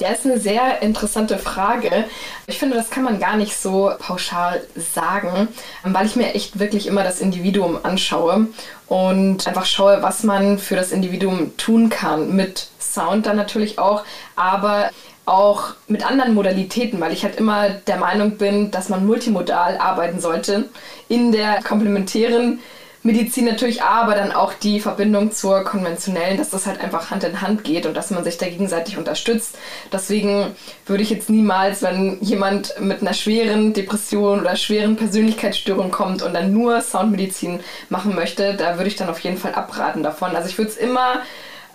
Ja, 0.00 0.08
ist 0.08 0.24
eine 0.24 0.40
sehr 0.40 0.80
interessante 0.80 1.36
Frage. 1.36 2.06
Ich 2.46 2.58
finde, 2.58 2.76
das 2.76 2.88
kann 2.88 3.02
man 3.02 3.20
gar 3.20 3.36
nicht 3.36 3.54
so 3.54 3.92
pauschal 3.98 4.62
sagen, 4.76 5.48
weil 5.82 6.06
ich 6.06 6.16
mir 6.16 6.34
echt 6.34 6.58
wirklich 6.58 6.86
immer 6.86 7.04
das 7.04 7.20
Individuum 7.20 7.78
anschaue 7.82 8.46
und 8.86 9.46
einfach 9.46 9.66
schaue, 9.66 10.00
was 10.00 10.22
man 10.22 10.58
für 10.58 10.76
das 10.76 10.90
Individuum 10.90 11.54
tun 11.58 11.90
kann. 11.90 12.34
Mit 12.34 12.68
Sound 12.80 13.26
dann 13.26 13.36
natürlich 13.36 13.78
auch, 13.78 14.04
aber 14.36 14.88
auch 15.28 15.74
mit 15.86 16.08
anderen 16.08 16.34
Modalitäten, 16.34 17.00
weil 17.00 17.12
ich 17.12 17.24
halt 17.24 17.36
immer 17.36 17.68
der 17.70 17.96
Meinung 17.96 18.32
bin, 18.32 18.70
dass 18.70 18.88
man 18.88 19.06
multimodal 19.06 19.76
arbeiten 19.78 20.20
sollte 20.20 20.68
in 21.08 21.32
der 21.32 21.62
komplementären 21.62 22.60
Medizin 23.02 23.44
natürlich, 23.44 23.82
aber 23.82 24.14
dann 24.14 24.32
auch 24.32 24.52
die 24.52 24.80
Verbindung 24.80 25.30
zur 25.30 25.62
konventionellen, 25.62 26.36
dass 26.36 26.50
das 26.50 26.66
halt 26.66 26.80
einfach 26.80 27.10
Hand 27.10 27.22
in 27.22 27.40
Hand 27.40 27.62
geht 27.62 27.86
und 27.86 27.96
dass 27.96 28.10
man 28.10 28.24
sich 28.24 28.38
da 28.38 28.46
gegenseitig 28.46 28.98
unterstützt. 28.98 29.56
Deswegen 29.92 30.48
würde 30.84 31.02
ich 31.04 31.10
jetzt 31.10 31.30
niemals, 31.30 31.82
wenn 31.82 32.18
jemand 32.20 32.74
mit 32.80 33.00
einer 33.00 33.14
schweren 33.14 33.72
Depression 33.72 34.40
oder 34.40 34.56
schweren 34.56 34.96
Persönlichkeitsstörung 34.96 35.90
kommt 35.90 36.22
und 36.22 36.34
dann 36.34 36.52
nur 36.52 36.80
Soundmedizin 36.80 37.60
machen 37.88 38.14
möchte, 38.14 38.54
da 38.54 38.76
würde 38.76 38.88
ich 38.88 38.96
dann 38.96 39.08
auf 39.08 39.20
jeden 39.20 39.38
Fall 39.38 39.54
abraten 39.54 40.02
davon. 40.02 40.34
Also 40.34 40.48
ich 40.48 40.58
würde 40.58 40.70
es 40.70 40.76
immer 40.76 41.22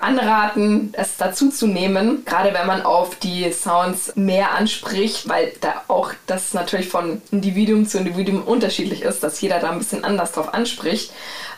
anraten, 0.03 0.93
es 0.93 1.17
dazu 1.17 1.49
zu 1.49 1.67
nehmen, 1.67 2.25
gerade 2.25 2.53
wenn 2.53 2.67
man 2.67 2.81
auf 2.83 3.15
die 3.15 3.51
Sounds 3.51 4.15
mehr 4.15 4.51
anspricht, 4.51 5.29
weil 5.29 5.53
da 5.61 5.83
auch 5.87 6.11
das 6.27 6.53
natürlich 6.53 6.89
von 6.89 7.21
Individuum 7.31 7.87
zu 7.87 7.97
Individuum 7.97 8.43
unterschiedlich 8.43 9.01
ist, 9.01 9.23
dass 9.23 9.41
jeder 9.41 9.59
da 9.59 9.71
ein 9.71 9.79
bisschen 9.79 10.03
anders 10.03 10.33
drauf 10.33 10.53
anspricht, 10.53 11.11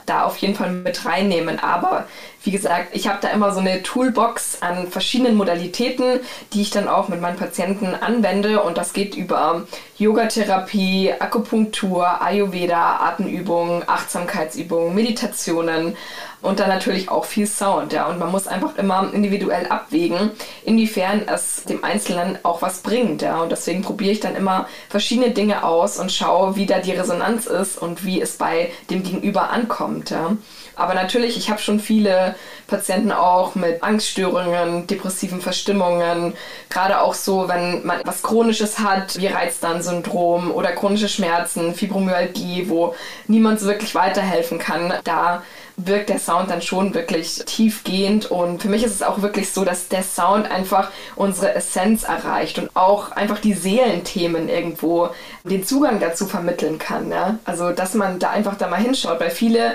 da 0.06 0.26
auf 0.26 0.38
jeden 0.38 0.56
Fall 0.56 0.72
mit 0.72 1.06
reinnehmen. 1.06 1.60
Aber 1.60 2.08
wie 2.46 2.52
gesagt, 2.52 2.90
ich 2.94 3.08
habe 3.08 3.18
da 3.22 3.30
immer 3.30 3.52
so 3.52 3.60
eine 3.60 3.82
Toolbox 3.82 4.60
an 4.62 4.88
verschiedenen 4.88 5.36
Modalitäten, 5.36 6.20
die 6.54 6.62
ich 6.62 6.70
dann 6.70 6.88
auch 6.88 7.08
mit 7.08 7.20
meinen 7.20 7.38
Patienten 7.38 7.96
anwende 7.96 8.62
und 8.62 8.78
das 8.78 8.94
geht 8.94 9.16
über 9.16 9.66
Yogatherapie, 9.98 11.14
Akupunktur, 11.18 12.22
Ayurveda, 12.22 12.98
Atemübungen, 12.98 13.84
Achtsamkeitsübungen, 13.88 14.94
Meditationen 14.94 15.98
und 16.46 16.60
dann 16.60 16.70
natürlich 16.70 17.10
auch 17.10 17.26
viel 17.26 17.48
Sound, 17.48 17.92
ja. 17.94 18.08
Und 18.08 18.20
man 18.20 18.32
muss 18.32 18.48
einfach 18.48 18.76
immer 18.78 19.12
individuell 19.12 19.66
abwägen, 19.68 20.32
inwiefern 20.64 21.24
es 21.28 21.64
dem 21.64 21.84
Einzelnen 21.84 22.38
auch 22.44 22.62
was 22.62 22.82
bringt, 22.82 23.24
ja. 23.24 23.42
Und 23.42 23.52
deswegen 23.52 23.82
probiere 23.82 24.12
ich 24.12 24.20
dann 24.20 24.36
immer 24.36 24.68
verschiedene 24.90 25.32
Dinge 25.32 25.64
aus 25.64 25.98
und 25.98 26.12
schaue, 26.12 26.56
wie 26.56 26.68
da 26.68 26.80
die 26.80 26.92
Resonanz 26.92 27.48
ist 27.48 27.80
und 27.80 28.06
wie 28.06 28.22
es 28.22 28.38
bei 28.38 28.72
dem 28.92 29.02
Gegenüber 29.02 29.50
ankommt, 29.50 30.12
ja. 30.12 30.38
Aber 30.76 30.94
natürlich, 30.94 31.38
ich 31.38 31.50
habe 31.50 31.62
schon 31.62 31.80
viele 31.80 32.36
Patienten 32.68 33.12
auch 33.12 33.56
mit 33.56 33.84
Angststörungen, 33.84 34.88
depressiven 34.88 35.42
Verstimmungen, 35.42 36.34
gerade 36.70 37.02
auch 37.02 37.14
so, 37.14 37.48
wenn 37.48 37.86
man 37.86 38.02
was 38.06 38.24
Chronisches 38.24 38.80
hat, 38.80 39.18
wie 39.20 39.28
Reizdarmsyndrom 39.28 40.52
oder 40.52 40.72
chronische 40.72 41.10
Schmerzen, 41.10 41.74
Fibromyalgie, 41.76 42.70
wo 42.70 42.96
niemand 43.28 43.60
so 43.60 43.68
wirklich 43.68 43.96
weiterhelfen 43.96 44.60
kann. 44.60 44.94
Da 45.04 45.44
wirkt 45.78 46.10
der 46.10 46.20
Sound 46.20 46.50
dann 46.50 46.62
schon 46.62 46.94
wirklich 46.94 47.44
tiefgehend 47.46 48.32
und 48.32 48.62
für 48.62 48.70
mich 48.70 48.84
ist 48.84 48.94
es 48.94 49.04
auch 49.04 49.22
wirklich 49.22 49.52
so, 49.52 49.66
dass 49.66 49.90
der 49.90 50.04
Sound 50.04 50.50
einfach 50.50 50.90
unsere 51.16 51.54
Essenz 51.54 52.04
erreicht 52.04 52.58
und 52.60 52.70
auch 52.76 53.12
einfach 53.12 53.40
die 53.40 53.54
Seelenthemen 53.54 54.48
irgendwo 54.48 55.10
den 55.44 55.66
Zugang 55.66 56.00
dazu 56.00 56.26
vermitteln 56.28 56.80
kann. 56.80 57.12
Ja? 57.12 57.40
Also 57.44 57.72
dass 57.72 57.94
man 57.94 58.20
da 58.20 58.30
einfach 58.30 58.56
da 58.58 58.68
mal 58.68 58.80
hinschaut, 58.80 59.20
weil 59.20 59.32
viele 59.32 59.74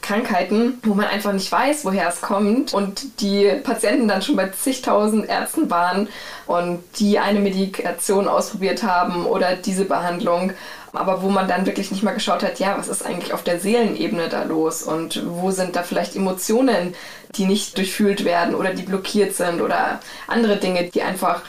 Krankheiten, 0.00 0.78
wo 0.82 0.94
man 0.94 1.06
einfach 1.06 1.32
nicht 1.32 1.50
weiß, 1.50 1.84
woher 1.84 2.08
es 2.08 2.20
kommt 2.20 2.74
und 2.74 3.20
die 3.20 3.50
Patienten 3.62 4.08
dann 4.08 4.22
schon 4.22 4.36
bei 4.36 4.48
zigtausend 4.48 5.28
Ärzten 5.28 5.70
waren 5.70 6.08
und 6.46 6.80
die 6.98 7.18
eine 7.18 7.40
Medikation 7.40 8.28
ausprobiert 8.28 8.82
haben 8.82 9.26
oder 9.26 9.56
diese 9.56 9.84
Behandlung 9.84 10.52
aber 10.92 11.22
wo 11.22 11.28
man 11.28 11.48
dann 11.48 11.66
wirklich 11.66 11.90
nicht 11.90 12.02
mal 12.02 12.14
geschaut 12.14 12.42
hat, 12.42 12.58
ja, 12.58 12.76
was 12.78 12.88
ist 12.88 13.04
eigentlich 13.04 13.32
auf 13.32 13.42
der 13.42 13.60
Seelenebene 13.60 14.28
da 14.28 14.44
los 14.44 14.82
und 14.82 15.22
wo 15.26 15.50
sind 15.50 15.76
da 15.76 15.82
vielleicht 15.82 16.16
Emotionen, 16.16 16.94
die 17.34 17.46
nicht 17.46 17.76
durchfühlt 17.76 18.24
werden 18.24 18.54
oder 18.54 18.74
die 18.74 18.82
blockiert 18.82 19.34
sind 19.34 19.60
oder 19.60 20.00
andere 20.26 20.56
Dinge, 20.56 20.84
die 20.84 21.02
einfach 21.02 21.42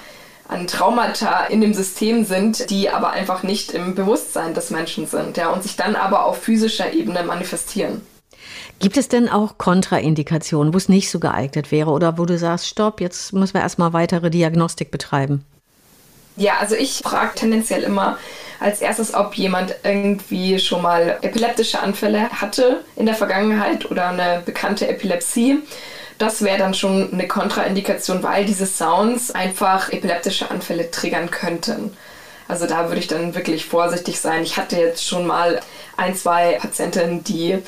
an 0.48 0.68
Traumata 0.68 1.46
in 1.46 1.62
dem 1.62 1.74
System 1.74 2.26
sind, 2.26 2.70
die 2.70 2.90
aber 2.90 3.12
einfach 3.12 3.44
nicht 3.44 3.72
im 3.72 3.94
Bewusstsein 3.94 4.54
des 4.54 4.72
Menschen 4.72 5.06
sind, 5.06 5.38
ja, 5.38 5.50
und 5.50 5.62
sich 5.62 5.76
dann 5.76 5.96
aber 5.96 6.26
auf 6.26 6.42
physischer 6.42 6.92
Ebene 6.92 7.24
manifestieren. 7.24 8.02
Gibt 8.80 8.96
es 8.96 9.10
denn 9.10 9.28
auch 9.28 9.58
Kontraindikationen, 9.58 10.74
wo 10.74 10.78
es 10.78 10.88
nicht 10.88 11.10
so 11.10 11.20
geeignet 11.20 11.72
wäre 11.72 11.92
oder 11.92 12.18
wo 12.18 12.26
du 12.26 12.38
sagst, 12.38 12.68
stopp, 12.68 13.02
jetzt 13.02 13.34
müssen 13.34 13.56
wir 13.56 13.62
erstmal 13.62 13.92
weitere 13.92 14.30
Diagnostik 14.30 14.90
betreiben? 14.90 15.44
Ja, 16.38 16.54
also 16.62 16.76
ich 16.76 17.02
frage 17.04 17.36
tendenziell 17.36 17.84
immer 17.84 18.18
als 18.62 18.80
erstes, 18.80 19.14
ob 19.14 19.36
jemand 19.36 19.76
irgendwie 19.84 20.58
schon 20.60 20.82
mal 20.82 21.18
epileptische 21.22 21.82
Anfälle 21.82 22.30
hatte 22.30 22.82
in 22.96 23.06
der 23.06 23.16
Vergangenheit 23.16 23.92
oder 23.92 24.10
eine 24.10 24.42
bekannte 24.46 24.88
Epilepsie. 24.88 25.60
Das 26.18 26.42
wäre 26.42 26.58
dann 26.58 26.74
schon 26.74 27.12
eine 27.12 27.28
Kontraindikation, 27.28 28.24
weil 28.24 28.46
diese 28.46 28.66
Sounds 28.66 29.32
einfach 29.32 29.92
epileptische 29.92 30.50
Anfälle 30.50 30.92
triggern 30.92 31.30
könnten. 31.32 31.92
Also 32.48 32.66
da 32.66 32.88
würde 32.88 33.00
ich 33.00 33.08
dann 33.08 33.36
wirklich 33.36 33.66
vorsichtig 33.66 34.20
sein. 34.20 34.44
Ich 34.44 34.58
hatte 34.58 34.78
jetzt 34.78 35.06
schon 35.06 35.28
mal 35.28 35.60
ein, 35.98 36.16
zwei 36.16 36.58
Patientinnen, 36.60 37.24
die 37.26 37.60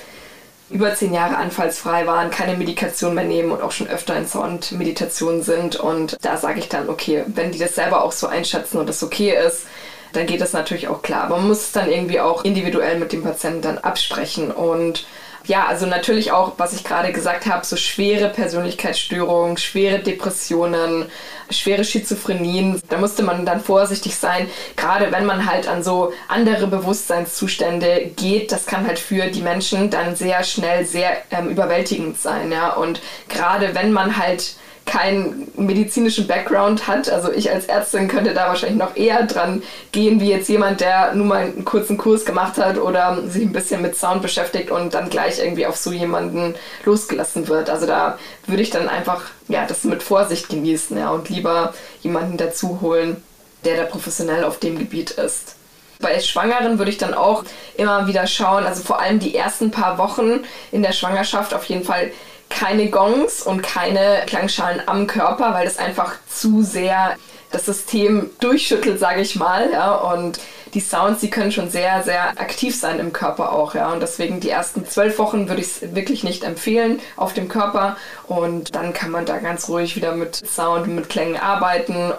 über 0.72 0.96
zehn 0.96 1.14
Jahre 1.14 1.38
anfallsfrei 1.38 2.08
waren, 2.08 2.32
keine 2.32 2.58
Medikation 2.58 3.14
mehr 3.14 3.24
nehmen 3.24 3.52
und 3.52 3.62
auch 3.62 3.72
schon 3.72 3.88
öfter 3.88 4.16
in 4.18 4.28
Sound-Meditation 4.28 5.42
sind. 5.44 5.76
Und 5.76 6.18
da 6.22 6.38
sage 6.38 6.60
ich 6.60 6.70
dann, 6.70 6.90
okay, 6.90 7.24
wenn 7.28 7.52
die 7.52 7.60
das 7.60 7.76
selber 7.76 8.04
auch 8.04 8.12
so 8.12 8.28
einschätzen 8.28 8.78
und 8.78 8.88
das 8.88 9.04
okay 9.04 9.36
ist, 9.36 9.66
dann 10.14 10.26
geht 10.26 10.42
das 10.42 10.54
natürlich 10.54 10.88
auch 10.88 11.02
klar. 11.02 11.24
Aber 11.26 11.38
man 11.38 11.48
muss 11.48 11.62
es 11.62 11.72
dann 11.72 11.90
irgendwie 11.90 12.20
auch 12.20 12.44
individuell 12.44 13.00
mit 13.00 13.14
dem 13.14 13.24
Patienten 13.24 13.62
dann 13.62 13.78
absprechen 13.78 14.52
und 14.52 15.06
ja, 15.46 15.66
also 15.66 15.86
natürlich 15.86 16.32
auch, 16.32 16.54
was 16.58 16.74
ich 16.74 16.84
gerade 16.84 17.12
gesagt 17.12 17.46
habe, 17.46 17.66
so 17.66 17.76
schwere 17.76 18.30
Persönlichkeitsstörungen, 18.30 19.58
schwere 19.58 20.00
Depressionen, 20.00 21.06
schwere 21.50 21.84
Schizophrenien. 21.84 22.82
Da 22.90 22.98
musste 22.98 23.24
man 23.24 23.46
dann 23.46 23.62
vorsichtig 23.62 24.16
sein, 24.16 24.50
gerade 24.76 25.12
wenn 25.12 25.26
man 25.26 25.50
halt 25.50 25.68
an 25.68 25.84
so 25.84 26.14
andere 26.28 26.68
Bewusstseinszustände 26.68 28.12
geht. 28.16 28.52
Das 28.52 28.66
kann 28.66 28.86
halt 28.86 29.00
für 29.00 29.28
die 29.28 29.42
Menschen 29.42 29.90
dann 29.90 30.16
sehr 30.16 30.44
schnell 30.44 30.86
sehr 30.86 31.18
ähm, 31.32 31.50
überwältigend 31.50 32.20
sein, 32.20 32.52
ja. 32.52 32.74
Und 32.74 33.02
gerade 33.28 33.74
wenn 33.74 33.92
man 33.92 34.18
halt 34.18 34.56
keinen 34.92 35.48
medizinischen 35.56 36.28
Background 36.28 36.86
hat. 36.86 37.10
Also 37.10 37.32
ich 37.32 37.50
als 37.50 37.68
Ärztin 37.68 38.10
könnte 38.10 38.34
da 38.34 38.50
wahrscheinlich 38.50 38.78
noch 38.78 38.98
eher 38.98 39.24
dran 39.24 39.64
gehen, 39.94 40.20
wie 40.20 40.30
jetzt 40.30 40.50
jemand, 40.50 40.82
der 40.82 41.14
nur 41.14 41.26
mal 41.26 41.44
einen 41.44 41.64
kurzen 41.64 41.98
Kurs 41.98 42.26
gemacht 42.26 42.58
hat 42.58 42.78
oder 42.78 43.24
sich 43.26 43.44
ein 43.44 43.54
bisschen 43.54 43.82
mit 43.82 43.96
Sound 43.96 44.22
beschäftigt 44.22 44.70
und 44.70 44.94
dann 44.94 45.10
gleich 45.10 45.40
irgendwie 45.40 45.66
auf 45.66 45.78
so 45.78 45.94
jemanden 45.94 46.56
losgelassen 46.84 47.48
wird. 47.48 47.70
Also 47.70 47.88
da 47.88 48.20
würde 48.48 48.64
ich 48.64 48.70
dann 48.70 48.90
einfach 48.90 49.22
ja, 49.48 49.66
das 49.66 49.86
mit 49.86 50.04
Vorsicht 50.04 50.50
genießen 50.50 50.98
ja, 50.98 51.12
und 51.12 51.30
lieber 51.30 51.74
jemanden 52.02 52.36
dazu 52.36 52.80
holen, 52.82 53.24
der 53.64 53.78
da 53.78 53.84
professionell 53.84 54.44
auf 54.44 54.60
dem 54.60 54.78
Gebiet 54.78 55.12
ist. 55.12 55.56
Bei 56.02 56.20
Schwangeren 56.20 56.80
würde 56.80 56.92
ich 56.92 56.98
dann 56.98 57.14
auch 57.14 57.46
immer 57.78 58.08
wieder 58.08 58.28
schauen, 58.28 58.66
also 58.66 58.84
vor 58.84 59.00
allem 59.00 59.20
die 59.20 59.38
ersten 59.38 59.72
paar 59.72 59.98
Wochen 59.98 60.42
in 60.74 60.82
der 60.82 60.92
Schwangerschaft 60.92 61.54
auf 61.54 61.64
jeden 61.66 61.86
Fall 61.86 62.12
keine 62.52 62.90
Gongs 62.90 63.42
und 63.42 63.64
keine 63.64 64.24
Klangschalen 64.28 64.82
am 64.86 65.08
Körper, 65.08 65.54
weil 65.54 65.66
das 65.66 65.78
einfach 65.78 66.14
zu 66.30 66.62
sehr 66.62 67.16
das 67.52 67.66
System 67.66 68.30
durchschüttelt, 68.40 69.00
sage 69.00 69.22
ich 69.22 69.36
mal. 69.36 69.72
Ja, 69.72 69.94
und 69.94 70.40
die 70.74 70.80
Sounds, 70.80 71.20
die 71.20 71.30
können 71.30 71.52
schon 71.52 71.70
sehr, 71.70 72.04
sehr 72.04 72.30
aktiv 72.40 72.76
sein 72.80 73.00
im 73.00 73.12
Körper 73.12 73.52
auch. 73.52 73.76
Ja, 73.76 73.92
und 73.92 74.02
deswegen 74.02 74.40
die 74.40 74.50
ersten 74.50 74.86
zwölf 74.86 75.18
Wochen 75.18 75.50
würde 75.50 75.62
ich 75.62 75.68
es 75.68 75.96
wirklich 75.96 76.24
nicht 76.24 76.44
empfehlen 76.44 77.02
auf 77.18 77.34
dem 77.34 77.50
Körper. 77.50 77.98
Und 78.28 78.74
dann 78.76 78.94
kann 78.94 79.12
man 79.12 79.26
da 79.26 79.40
ganz 79.40 79.68
ruhig 79.68 79.96
wieder 79.96 80.16
mit 80.16 80.36
Sound, 80.36 80.88
mit 80.88 81.10
Klängen 81.10 81.38
arbeiten. 81.38 82.14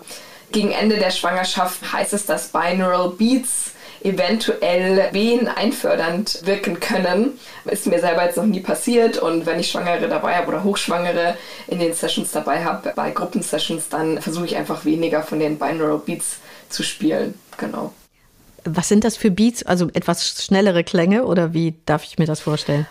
Gegen 0.50 0.70
Ende 0.70 0.98
der 0.98 1.10
Schwangerschaft 1.10 1.92
heißt 1.92 2.12
es, 2.12 2.26
dass 2.26 2.48
Binaural 2.48 3.10
Beats 3.10 3.71
eventuell 4.04 5.12
Wehen 5.12 5.48
einfördernd 5.48 6.40
wirken 6.44 6.80
können. 6.80 7.38
Ist 7.64 7.86
mir 7.86 8.00
selber 8.00 8.24
jetzt 8.24 8.36
noch 8.36 8.46
nie 8.46 8.60
passiert 8.60 9.18
und 9.18 9.46
wenn 9.46 9.60
ich 9.60 9.70
Schwangere 9.70 10.08
dabei 10.08 10.36
habe 10.36 10.48
oder 10.48 10.64
Hochschwangere 10.64 11.36
in 11.68 11.78
den 11.78 11.94
Sessions 11.94 12.32
dabei 12.32 12.64
habe, 12.64 12.92
bei 12.94 13.10
Gruppensessions, 13.10 13.88
dann 13.88 14.20
versuche 14.20 14.46
ich 14.46 14.56
einfach 14.56 14.84
weniger 14.84 15.22
von 15.22 15.38
den 15.38 15.58
Binaural 15.58 15.98
Beats 15.98 16.38
zu 16.68 16.82
spielen. 16.82 17.34
Genau. 17.58 17.92
Was 18.64 18.88
sind 18.88 19.04
das 19.04 19.16
für 19.16 19.30
Beats? 19.30 19.64
Also 19.64 19.88
etwas 19.92 20.44
schnellere 20.44 20.84
Klänge 20.84 21.24
oder 21.24 21.52
wie 21.52 21.74
darf 21.86 22.04
ich 22.04 22.18
mir 22.18 22.26
das 22.26 22.40
vorstellen? 22.40 22.86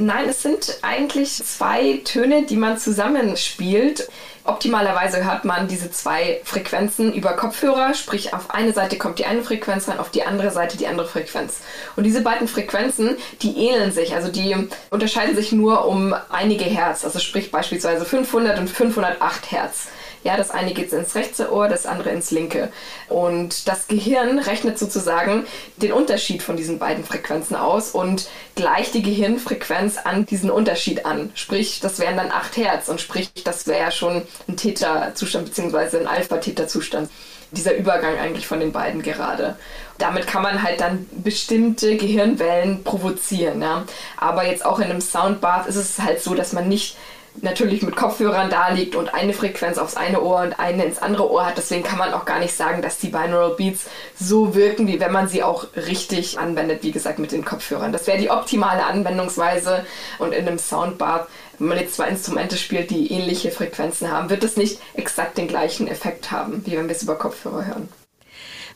Nein, 0.00 0.28
es 0.28 0.42
sind 0.42 0.78
eigentlich 0.82 1.42
zwei 1.44 2.00
Töne, 2.04 2.46
die 2.46 2.56
man 2.56 2.78
zusammenspielt. 2.78 4.08
Optimalerweise 4.48 5.26
hört 5.26 5.44
man 5.44 5.68
diese 5.68 5.90
zwei 5.90 6.40
Frequenzen 6.42 7.12
über 7.12 7.34
Kopfhörer, 7.34 7.92
sprich 7.92 8.32
auf 8.32 8.50
eine 8.50 8.72
Seite 8.72 8.96
kommt 8.96 9.18
die 9.18 9.26
eine 9.26 9.42
Frequenz 9.42 9.88
rein, 9.88 9.98
auf 9.98 10.10
die 10.10 10.24
andere 10.24 10.50
Seite 10.50 10.78
die 10.78 10.86
andere 10.86 11.06
Frequenz. 11.06 11.60
Und 11.96 12.04
diese 12.04 12.22
beiden 12.22 12.48
Frequenzen, 12.48 13.16
die 13.42 13.58
ähneln 13.58 13.92
sich, 13.92 14.14
also 14.14 14.32
die 14.32 14.56
unterscheiden 14.88 15.36
sich 15.36 15.52
nur 15.52 15.86
um 15.86 16.14
einige 16.30 16.64
Hertz, 16.64 17.04
also 17.04 17.18
sprich 17.18 17.50
beispielsweise 17.50 18.06
500 18.06 18.58
und 18.58 18.70
508 18.70 19.52
Hertz. 19.52 19.88
Ja, 20.28 20.36
das 20.36 20.50
eine 20.50 20.74
geht 20.74 20.92
ins 20.92 21.14
rechte 21.14 21.50
Ohr, 21.50 21.68
das 21.68 21.86
andere 21.86 22.10
ins 22.10 22.30
linke. 22.30 22.70
Und 23.08 23.66
das 23.66 23.88
Gehirn 23.88 24.38
rechnet 24.38 24.78
sozusagen 24.78 25.46
den 25.78 25.90
Unterschied 25.90 26.42
von 26.42 26.54
diesen 26.54 26.78
beiden 26.78 27.02
Frequenzen 27.02 27.56
aus 27.56 27.92
und 27.92 28.28
gleicht 28.54 28.92
die 28.92 29.00
Gehirnfrequenz 29.00 29.96
an 30.04 30.26
diesen 30.26 30.50
Unterschied 30.50 31.06
an. 31.06 31.30
Sprich, 31.32 31.80
das 31.80 31.98
wären 31.98 32.18
dann 32.18 32.30
8 32.30 32.58
Hertz 32.58 32.90
und 32.90 33.00
sprich, 33.00 33.30
das 33.42 33.66
wäre 33.66 33.80
ja 33.80 33.90
schon 33.90 34.20
ein 34.46 34.58
Theta-Zustand 34.58 35.46
bzw. 35.46 36.00
ein 36.00 36.06
Alpha-Theta-Zustand 36.06 37.08
dieser 37.52 37.74
Übergang 37.74 38.18
eigentlich 38.18 38.46
von 38.46 38.60
den 38.60 38.72
beiden 38.72 39.00
gerade. 39.00 39.56
Damit 39.96 40.26
kann 40.26 40.42
man 40.42 40.62
halt 40.62 40.82
dann 40.82 41.06
bestimmte 41.12 41.96
Gehirnwellen 41.96 42.84
provozieren. 42.84 43.62
Ja? 43.62 43.86
Aber 44.18 44.46
jetzt 44.46 44.66
auch 44.66 44.78
in 44.78 44.90
einem 44.90 45.00
Soundbath 45.00 45.66
ist 45.68 45.76
es 45.76 45.98
halt 46.00 46.22
so, 46.22 46.34
dass 46.34 46.52
man 46.52 46.68
nicht 46.68 46.98
natürlich 47.42 47.82
mit 47.82 47.96
Kopfhörern 47.96 48.50
da 48.50 48.68
liegt 48.68 48.94
und 48.94 49.14
eine 49.14 49.32
Frequenz 49.32 49.78
aufs 49.78 49.96
eine 49.96 50.22
Ohr 50.22 50.40
und 50.40 50.58
eine 50.58 50.84
ins 50.84 50.98
andere 50.98 51.30
Ohr 51.30 51.46
hat. 51.46 51.58
Deswegen 51.58 51.82
kann 51.82 51.98
man 51.98 52.12
auch 52.12 52.24
gar 52.24 52.38
nicht 52.38 52.56
sagen, 52.56 52.82
dass 52.82 52.98
die 52.98 53.08
Binaural 53.08 53.54
Beats 53.56 53.86
so 54.18 54.54
wirken, 54.54 54.86
wie 54.86 55.00
wenn 55.00 55.12
man 55.12 55.28
sie 55.28 55.42
auch 55.42 55.66
richtig 55.74 56.38
anwendet, 56.38 56.82
wie 56.82 56.92
gesagt, 56.92 57.18
mit 57.18 57.32
den 57.32 57.44
Kopfhörern. 57.44 57.92
Das 57.92 58.06
wäre 58.06 58.18
die 58.18 58.30
optimale 58.30 58.84
Anwendungsweise 58.84 59.84
und 60.18 60.32
in 60.32 60.46
einem 60.46 60.58
Soundbath 60.58 61.28
wenn 61.58 61.68
man 61.68 61.78
jetzt 61.78 61.96
zwei 61.96 62.08
Instrumente 62.08 62.56
spielt, 62.56 62.90
die 62.90 63.10
ähnliche 63.12 63.50
Frequenzen 63.50 64.10
haben, 64.10 64.30
wird 64.30 64.44
es 64.44 64.56
nicht 64.56 64.80
exakt 64.94 65.38
den 65.38 65.48
gleichen 65.48 65.88
Effekt 65.88 66.30
haben, 66.30 66.64
wie 66.64 66.76
wenn 66.76 66.86
wir 66.86 66.94
es 66.94 67.02
über 67.02 67.16
Kopfhörer 67.16 67.66
hören. 67.66 67.88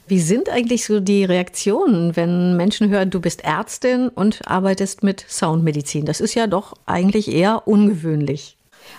Wie 0.09 0.21
sind 0.21 0.49
eigentlich 0.49 0.85
so 0.85 1.01
die 1.01 1.25
Reaktionen, 1.25 2.17
wenn 2.17 2.57
Menschen 2.57 2.91
hören, 2.91 3.11
du 3.11 3.21
bist 3.21 3.45
Ärztin 3.45 4.09
und 4.09 4.41
arbeitest 4.47 5.03
mit 5.03 5.25
Soundmedizin? 5.29 6.05
Das 6.05 6.21
ist 6.21 6.35
ja 6.35 6.47
doch 6.47 6.75
eigentlich 6.87 7.33
eher 7.33 7.67
ungewöhnlich. 7.67 8.57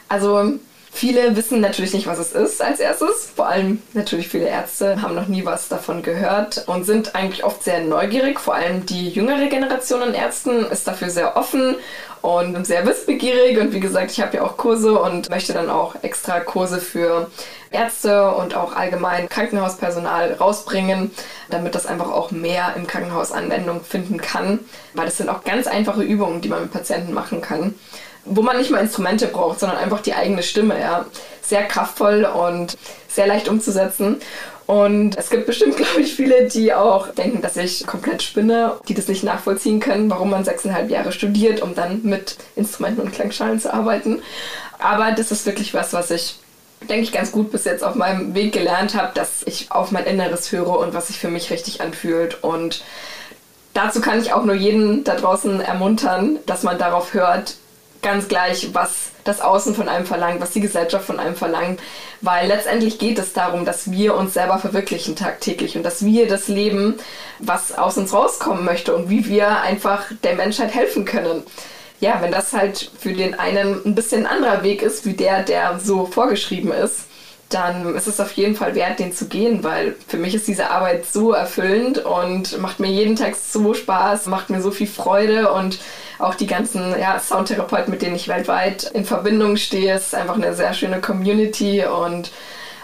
Also 0.08 0.54
Viele 0.96 1.36
wissen 1.36 1.60
natürlich 1.60 1.92
nicht, 1.94 2.06
was 2.06 2.20
es 2.20 2.34
ist 2.34 2.62
als 2.62 2.80
erstes. 2.80 3.32
Vor 3.36 3.48
allem 3.48 3.82
natürlich 3.94 4.28
viele 4.30 4.48
Ärzte 4.48 5.02
haben 5.02 5.16
noch 5.16 5.28
nie 5.28 5.44
was 5.44 5.68
davon 5.68 6.04
gehört 6.04 6.66
und 6.68 6.86
sind 6.86 7.16
eigentlich 7.16 7.44
oft 7.44 7.64
sehr 7.64 7.82
neugierig. 7.82 8.40
Vor 8.40 8.54
allem 8.54 8.86
die 8.86 9.10
jüngere 9.10 9.48
Generation 9.48 10.04
an 10.04 10.14
Ärzten 10.14 10.66
ist 10.68 10.88
dafür 10.88 11.10
sehr 11.10 11.36
offen 11.36 11.76
und 12.22 12.66
sehr 12.66 12.86
wissbegierig. 12.86 13.60
Und 13.60 13.74
wie 13.74 13.80
gesagt, 13.80 14.12
ich 14.12 14.22
habe 14.22 14.38
ja 14.38 14.44
auch 14.44 14.56
Kurse 14.56 14.98
und 15.00 15.32
möchte 15.32 15.52
dann 15.52 15.72
auch 15.72 15.96
extra 16.04 16.40
Kurse 16.40 16.80
für 16.80 17.32
Ärzte 17.72 18.32
und 18.32 18.56
auch 18.56 18.76
allgemein 18.76 19.28
Krankenhauspersonal 19.28 20.34
rausbringen, 20.34 21.10
damit 21.50 21.74
das 21.74 21.88
einfach 21.88 22.12
auch 22.12 22.30
mehr 22.30 22.76
im 22.76 22.86
Krankenhaus 22.86 23.32
Anwendung 23.32 23.84
finden 23.84 24.22
kann. 24.22 24.60
Weil 24.94 25.06
das 25.06 25.18
sind 25.18 25.30
auch 25.30 25.44
ganz 25.44 25.66
einfache 25.66 26.04
Übungen, 26.04 26.42
die 26.42 26.50
man 26.50 26.62
mit 26.62 26.72
Patienten 26.72 27.14
machen 27.14 27.42
kann 27.42 27.74
wo 28.26 28.42
man 28.42 28.58
nicht 28.58 28.72
mal 28.72 28.80
Instrumente 28.80 29.28
braucht, 29.28 29.60
sondern 29.60 29.78
einfach 29.78 30.02
die 30.02 30.14
eigene 30.14 30.44
Stimme. 30.44 30.80
Ja. 30.80 31.06
Sehr 31.42 31.64
kraftvoll 31.64 32.24
und 32.26 32.78
sehr 33.10 33.28
leicht 33.28 33.50
umzusetzen. 33.50 34.22
Und 34.66 35.18
es 35.18 35.30
gibt 35.30 35.46
bestimmt, 35.46 35.78
glaube 35.78 36.02
ich, 36.02 36.16
viele, 36.16 36.48
die 36.48 36.74
auch 36.74 37.10
denken, 37.10 37.42
dass 37.42 37.58
ich 37.58 37.86
komplett 37.86 38.24
spinne, 38.24 38.78
die 38.88 38.94
das 38.94 39.08
nicht 39.08 39.24
nachvollziehen 39.24 39.80
können, 39.80 40.10
warum 40.10 40.30
man 40.30 40.46
sechseinhalb 40.46 40.90
Jahre 40.90 41.12
studiert, 41.12 41.62
um 41.62 41.76
dann 41.76 42.02
mit 42.04 42.38
Instrumenten 42.56 43.02
und 43.02 43.12
Klangschalen 43.12 43.60
zu 43.60 43.74
arbeiten. 43.74 44.22
Aber 44.80 45.12
das 45.12 45.32
ist 45.32 45.46
wirklich 45.46 45.74
was, 45.74 45.94
was 45.94 46.12
ich, 46.12 46.40
denke 46.90 47.04
ich, 47.04 47.12
ganz 47.12 47.32
gut 47.32 47.52
bis 47.52 47.66
jetzt 47.66 47.84
auf 47.84 47.96
meinem 47.96 48.34
Weg 48.36 48.54
gelernt 48.54 48.96
habe, 48.96 49.12
dass 49.14 49.44
ich 49.46 49.72
auf 49.72 49.92
mein 49.92 50.06
Inneres 50.06 50.52
höre 50.52 50.80
und 50.80 50.94
was 50.94 51.08
sich 51.08 51.20
für 51.20 51.30
mich 51.30 51.52
richtig 51.52 51.82
anfühlt. 51.82 52.44
Und 52.44 52.84
dazu 53.74 54.02
kann 54.02 54.20
ich 54.22 54.34
auch 54.34 54.44
nur 54.44 54.56
jeden 54.56 55.04
da 55.04 55.16
draußen 55.16 55.62
ermuntern, 55.62 56.40
dass 56.46 56.64
man 56.64 56.78
darauf 56.78 57.14
hört, 57.14 57.56
ganz 58.04 58.28
gleich, 58.28 58.74
was 58.74 59.12
das 59.24 59.42
Außen 59.42 59.74
von 59.74 59.90
einem 59.90 60.06
verlangt, 60.06 60.42
was 60.42 60.52
die 60.52 60.60
Gesellschaft 60.60 61.06
von 61.06 61.20
einem 61.20 61.36
verlangt, 61.36 61.82
weil 62.22 62.48
letztendlich 62.48 63.00
geht 63.00 63.18
es 63.18 63.34
darum, 63.34 63.66
dass 63.66 63.90
wir 63.90 64.16
uns 64.16 64.34
selber 64.34 64.60
verwirklichen 64.60 65.16
tagtäglich 65.16 65.76
und 65.76 65.84
dass 65.84 66.06
wir 66.06 66.28
das 66.28 66.48
Leben, 66.48 66.96
was 67.40 67.78
aus 67.78 67.98
uns 67.98 68.14
rauskommen 68.14 68.66
möchte 68.66 68.96
und 68.96 69.10
wie 69.10 69.28
wir 69.28 69.62
einfach 69.62 70.04
der 70.24 70.36
Menschheit 70.36 70.74
helfen 70.74 71.06
können. 71.06 71.44
Ja, 72.00 72.22
wenn 72.22 72.32
das 72.32 72.54
halt 72.54 72.92
für 73.00 73.14
den 73.14 73.40
einen 73.40 73.82
ein 73.86 73.96
bisschen 73.96 74.26
anderer 74.26 74.62
Weg 74.64 74.82
ist, 74.82 75.06
wie 75.06 75.14
der, 75.14 75.44
der 75.44 75.80
so 75.80 76.06
vorgeschrieben 76.06 76.72
ist, 76.72 77.06
dann 77.50 77.96
ist 77.96 78.08
es 78.08 78.20
auf 78.20 78.32
jeden 78.34 78.56
Fall 78.56 78.76
wert, 78.76 79.00
den 79.00 79.14
zu 79.14 79.28
gehen, 79.28 79.64
weil 79.64 79.96
für 80.08 80.18
mich 80.18 80.34
ist 80.36 80.48
diese 80.48 80.72
Arbeit 80.72 81.06
so 81.06 81.32
erfüllend 81.32 82.00
und 82.00 82.60
macht 82.60 82.80
mir 82.80 82.90
jeden 82.90 83.16
Tag 83.16 83.36
so 83.36 83.74
Spaß, 83.74 84.26
macht 84.26 84.50
mir 84.50 84.62
so 84.62 84.72
viel 84.72 84.88
Freude 84.88 85.52
und 85.52 85.80
auch 86.24 86.36
die 86.36 86.48
ganzen 86.48 86.98
ja, 87.00 87.20
Soundtherapeuten, 87.20 87.92
mit 87.92 88.02
denen 88.02 88.16
ich 88.16 88.28
weltweit 88.28 88.84
in 88.94 89.06
Verbindung 89.06 89.58
stehe, 89.58 89.96
ist 89.96 90.16
einfach 90.16 90.36
eine 90.36 90.54
sehr 90.54 90.74
schöne 90.74 91.02
Community 91.02 91.86
und 91.86 92.32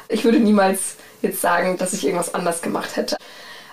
ich 0.08 0.24
würde 0.24 0.40
niemals 0.40 0.96
jetzt 1.22 1.42
sagen, 1.42 1.78
dass 1.78 1.94
ich 1.94 2.06
irgendwas 2.06 2.34
anders 2.34 2.62
gemacht 2.62 2.96
hätte. 2.96 3.18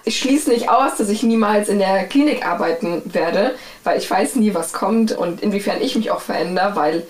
Ich 0.04 0.18
schließe 0.20 0.50
nicht 0.50 0.68
aus, 0.68 0.96
dass 0.96 1.08
ich 1.08 1.22
niemals 1.24 1.68
in 1.68 1.78
der 1.78 2.04
Klinik 2.04 2.46
arbeiten 2.46 3.02
werde, 3.06 3.54
weil 3.82 3.98
ich 3.98 4.08
weiß 4.08 4.36
nie, 4.36 4.54
was 4.54 4.72
kommt 4.72 5.12
und 5.12 5.42
inwiefern 5.42 5.80
ich 5.80 5.96
mich 5.96 6.10
auch 6.10 6.20
verändere, 6.20 6.76
weil 6.76 7.06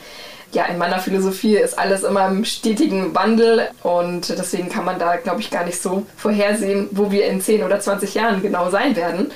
ja, 0.52 0.64
in 0.64 0.78
meiner 0.78 1.00
Philosophie 1.00 1.56
ist 1.56 1.78
alles 1.78 2.04
immer 2.04 2.26
im 2.28 2.44
stetigen 2.44 3.14
Wandel 3.14 3.68
und 3.82 4.30
deswegen 4.30 4.70
kann 4.70 4.86
man 4.86 4.98
da, 4.98 5.16
glaube 5.16 5.40
ich, 5.40 5.50
gar 5.50 5.64
nicht 5.64 5.82
so 5.82 6.06
vorhersehen, 6.16 6.88
wo 6.92 7.10
wir 7.10 7.26
in 7.26 7.42
10 7.42 7.64
oder 7.64 7.80
20 7.80 8.14
Jahren 8.14 8.40
genau 8.40 8.70
sein 8.70 8.96
werden. 8.96 9.32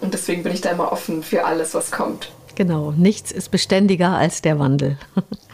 Und 0.00 0.14
deswegen 0.14 0.42
bin 0.42 0.52
ich 0.52 0.62
da 0.62 0.70
immer 0.70 0.90
offen 0.90 1.22
für 1.22 1.44
alles, 1.44 1.74
was 1.74 1.90
kommt. 1.90 2.30
Genau, 2.54 2.92
nichts 2.92 3.32
ist 3.32 3.50
beständiger 3.50 4.10
als 4.10 4.42
der 4.42 4.58
Wandel. 4.58 4.98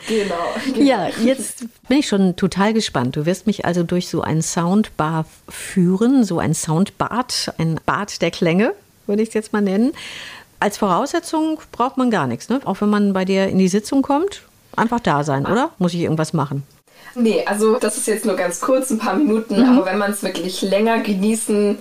Genau, 0.09 0.35
genau. 0.75 0.81
Ja, 0.81 1.09
jetzt 1.23 1.65
bin 1.89 1.99
ich 1.99 2.09
schon 2.09 2.37
total 2.37 2.73
gespannt. 2.73 3.17
Du 3.17 3.27
wirst 3.27 3.47
mich 3.47 3.65
also 3.65 3.83
durch 3.83 4.09
so 4.09 4.23
ein 4.23 4.43
Soundbar 4.43 5.27
führen, 5.49 6.25
so 6.25 6.39
ein 6.39 6.55
Soundbad, 6.55 7.55
ein 7.59 7.81
Bad 7.87 8.21
der 8.21 8.31
Klänge, 8.31 8.75
würde 9.07 9.23
ich 9.23 9.29
es 9.29 9.35
jetzt 9.35 9.53
mal 9.53 9.63
nennen. 9.63 9.93
Als 10.61 10.77
Voraussetzung 10.77 11.61
braucht 11.71 11.97
man 11.97 12.11
gar 12.11 12.27
nichts, 12.27 12.49
ne? 12.49 12.61
Auch 12.65 12.81
wenn 12.81 12.91
man 12.91 13.13
bei 13.13 13.25
dir 13.25 13.47
in 13.49 13.59
die 13.59 13.69
Sitzung 13.69 14.03
kommt, 14.03 14.43
einfach 14.75 15.01
da 15.01 15.23
sein, 15.23 15.47
oder? 15.47 15.71
Muss 15.79 15.95
ich 15.95 16.01
irgendwas 16.01 16.33
machen? 16.33 16.65
Nee, 17.15 17.45
also 17.47 17.79
das 17.79 17.97
ist 17.97 18.07
jetzt 18.07 18.25
nur 18.25 18.37
ganz 18.37 18.61
kurz, 18.61 18.91
ein 18.91 18.99
paar 18.99 19.15
Minuten, 19.15 19.61
mhm. 19.61 19.79
aber 19.79 19.87
wenn 19.87 19.99
man 19.99 20.13
es 20.13 20.23
wirklich 20.23 20.63
länger 20.63 21.01
genießen 21.01 21.79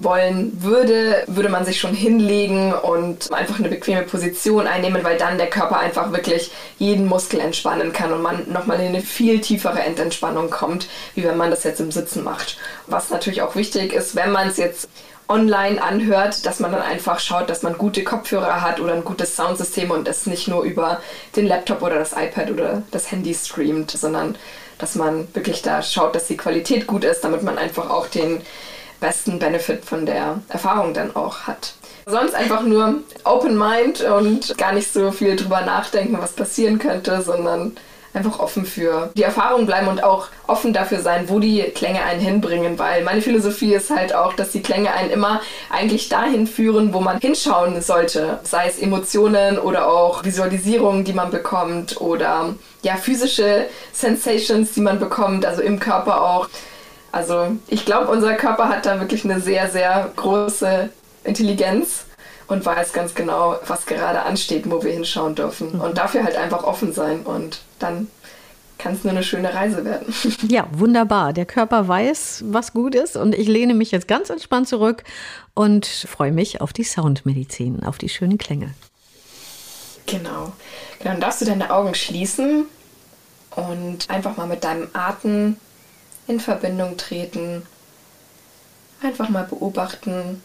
wollen 0.00 0.62
würde, 0.62 1.24
würde 1.26 1.48
man 1.48 1.64
sich 1.64 1.78
schon 1.78 1.94
hinlegen 1.94 2.72
und 2.72 3.32
einfach 3.32 3.58
eine 3.58 3.68
bequeme 3.68 4.02
Position 4.02 4.66
einnehmen, 4.66 5.04
weil 5.04 5.18
dann 5.18 5.38
der 5.38 5.48
Körper 5.48 5.78
einfach 5.78 6.10
wirklich 6.12 6.50
jeden 6.78 7.06
Muskel 7.06 7.40
entspannen 7.40 7.92
kann 7.92 8.12
und 8.12 8.22
man 8.22 8.50
nochmal 8.50 8.80
in 8.80 8.88
eine 8.88 9.02
viel 9.02 9.40
tiefere 9.40 9.80
Endentspannung 9.80 10.50
kommt, 10.50 10.88
wie 11.14 11.24
wenn 11.24 11.36
man 11.36 11.50
das 11.50 11.64
jetzt 11.64 11.80
im 11.80 11.92
Sitzen 11.92 12.24
macht. 12.24 12.56
Was 12.86 13.10
natürlich 13.10 13.42
auch 13.42 13.54
wichtig 13.56 13.92
ist, 13.92 14.16
wenn 14.16 14.32
man 14.32 14.48
es 14.48 14.56
jetzt 14.56 14.88
online 15.28 15.80
anhört, 15.80 16.44
dass 16.44 16.58
man 16.58 16.72
dann 16.72 16.82
einfach 16.82 17.20
schaut, 17.20 17.48
dass 17.48 17.62
man 17.62 17.78
gute 17.78 18.02
Kopfhörer 18.02 18.62
hat 18.62 18.80
oder 18.80 18.94
ein 18.94 19.04
gutes 19.04 19.36
Soundsystem 19.36 19.90
und 19.90 20.08
es 20.08 20.26
nicht 20.26 20.48
nur 20.48 20.64
über 20.64 21.00
den 21.36 21.46
Laptop 21.46 21.82
oder 21.82 21.96
das 21.96 22.12
iPad 22.12 22.50
oder 22.50 22.82
das 22.90 23.12
Handy 23.12 23.32
streamt, 23.32 23.92
sondern 23.92 24.36
dass 24.78 24.96
man 24.96 25.28
wirklich 25.34 25.62
da 25.62 25.82
schaut, 25.82 26.14
dass 26.14 26.26
die 26.26 26.36
Qualität 26.36 26.86
gut 26.86 27.04
ist, 27.04 27.20
damit 27.20 27.42
man 27.42 27.58
einfach 27.58 27.90
auch 27.90 28.08
den 28.08 28.42
besten 29.00 29.38
Benefit 29.38 29.84
von 29.84 30.06
der 30.06 30.40
Erfahrung 30.48 30.94
dann 30.94 31.14
auch 31.16 31.40
hat. 31.40 31.74
Sonst 32.06 32.34
einfach 32.34 32.62
nur 32.62 32.96
Open 33.24 33.56
Mind 33.56 34.02
und 34.02 34.56
gar 34.58 34.72
nicht 34.72 34.92
so 34.92 35.10
viel 35.10 35.36
drüber 35.36 35.62
nachdenken, 35.62 36.18
was 36.20 36.32
passieren 36.32 36.78
könnte, 36.78 37.22
sondern 37.22 37.76
einfach 38.12 38.40
offen 38.40 38.66
für 38.66 39.10
die 39.16 39.22
Erfahrung 39.22 39.66
bleiben 39.66 39.88
und 39.88 40.02
auch 40.02 40.28
offen 40.46 40.72
dafür 40.72 41.00
sein, 41.00 41.28
wo 41.28 41.38
die 41.38 41.62
Klänge 41.62 42.02
einen 42.02 42.20
hinbringen, 42.20 42.78
weil 42.78 43.04
meine 43.04 43.22
Philosophie 43.22 43.74
ist 43.74 43.90
halt 43.90 44.14
auch, 44.14 44.32
dass 44.32 44.50
die 44.50 44.62
Klänge 44.62 44.92
einen 44.92 45.10
immer 45.10 45.40
eigentlich 45.70 46.08
dahin 46.08 46.46
führen, 46.46 46.92
wo 46.92 47.00
man 47.00 47.18
hinschauen 47.18 47.80
sollte, 47.82 48.40
sei 48.42 48.66
es 48.66 48.78
Emotionen 48.78 49.58
oder 49.58 49.88
auch 49.88 50.24
Visualisierungen, 50.24 51.04
die 51.04 51.12
man 51.12 51.30
bekommt 51.30 52.00
oder 52.00 52.54
ja 52.82 52.96
physische 52.96 53.66
Sensations, 53.92 54.72
die 54.72 54.80
man 54.80 54.98
bekommt, 54.98 55.46
also 55.46 55.62
im 55.62 55.78
Körper 55.78 56.22
auch. 56.22 56.48
Also 57.12 57.56
ich 57.68 57.84
glaube, 57.84 58.08
unser 58.10 58.34
Körper 58.34 58.68
hat 58.68 58.86
da 58.86 59.00
wirklich 59.00 59.24
eine 59.24 59.40
sehr, 59.40 59.68
sehr 59.68 60.10
große 60.16 60.90
Intelligenz 61.24 62.04
und 62.46 62.64
weiß 62.64 62.92
ganz 62.92 63.14
genau, 63.14 63.58
was 63.66 63.86
gerade 63.86 64.22
ansteht, 64.22 64.70
wo 64.70 64.82
wir 64.82 64.92
hinschauen 64.92 65.34
dürfen. 65.34 65.74
Mhm. 65.74 65.80
Und 65.80 65.98
dafür 65.98 66.24
halt 66.24 66.36
einfach 66.36 66.64
offen 66.64 66.92
sein 66.92 67.20
und 67.22 67.60
dann 67.78 68.08
kann 68.78 68.94
es 68.94 69.04
nur 69.04 69.12
eine 69.12 69.22
schöne 69.22 69.52
Reise 69.52 69.84
werden. 69.84 70.12
Ja, 70.48 70.66
wunderbar. 70.72 71.32
Der 71.32 71.44
Körper 71.44 71.86
weiß, 71.86 72.44
was 72.46 72.72
gut 72.72 72.94
ist 72.94 73.16
und 73.16 73.34
ich 73.34 73.46
lehne 73.46 73.74
mich 73.74 73.90
jetzt 73.90 74.08
ganz 74.08 74.30
entspannt 74.30 74.68
zurück 74.68 75.04
und 75.54 75.86
freue 75.86 76.32
mich 76.32 76.60
auf 76.60 76.72
die 76.72 76.84
Soundmedizin, 76.84 77.84
auf 77.84 77.98
die 77.98 78.08
schönen 78.08 78.38
Klänge. 78.38 78.74
Genau. 80.06 80.22
genau. 80.22 80.52
Dann 81.04 81.20
darfst 81.20 81.42
du 81.42 81.44
deine 81.44 81.70
Augen 81.70 81.94
schließen 81.94 82.64
und 83.54 84.08
einfach 84.08 84.36
mal 84.36 84.46
mit 84.46 84.64
deinem 84.64 84.88
Atem 84.92 85.56
in 86.30 86.38
Verbindung 86.38 86.96
treten, 86.96 87.62
einfach 89.02 89.28
mal 89.30 89.42
beobachten. 89.42 90.40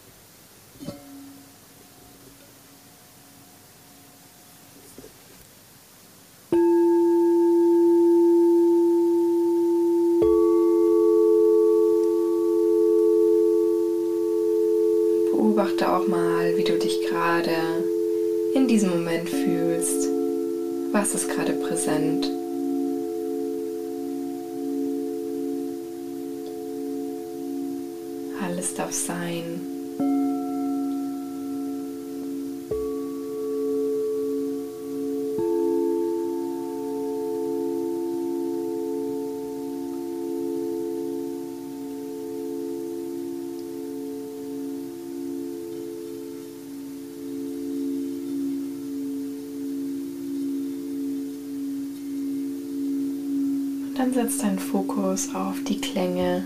Beobachte 15.31 15.87
auch 15.87 16.07
mal, 16.07 16.57
wie 16.57 16.63
du 16.63 16.79
dich 16.79 16.99
gerade 17.07 17.51
in 18.55 18.67
diesem 18.67 18.89
Moment 18.89 19.29
fühlst. 19.29 20.07
Was 20.91 21.13
ist 21.13 21.29
gerade 21.29 21.53
präsent? 21.53 22.34
Darf 28.75 28.91
sein. 28.91 29.61
Dann 53.97 54.13
setz 54.13 54.39
deinen 54.39 54.59
Fokus 54.59 55.33
auf 55.33 55.63
die 55.63 55.79
Klänge. 55.79 56.43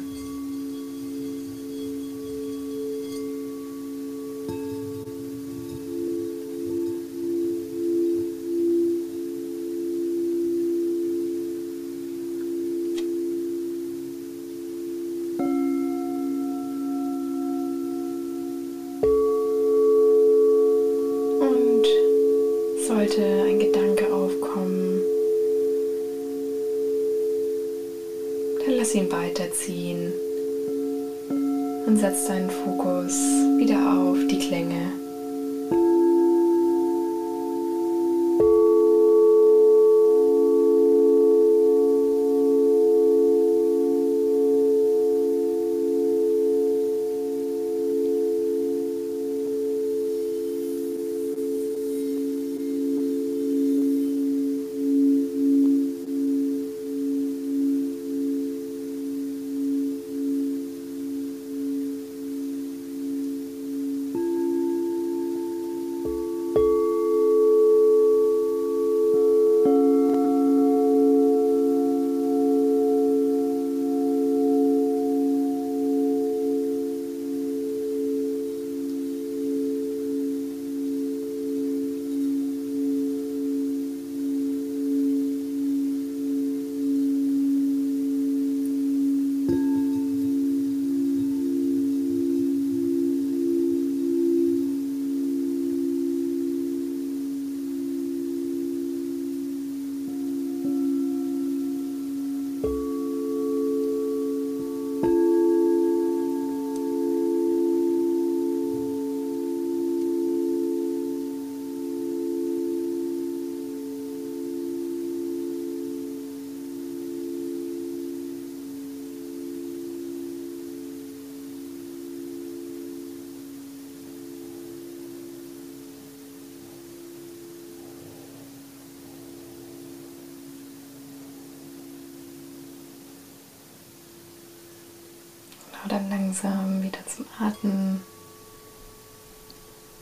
Und 135.89 135.95
dann 135.95 136.09
langsam 136.11 136.83
wieder 136.83 136.99
zum 137.07 137.25
Atmen 137.39 138.01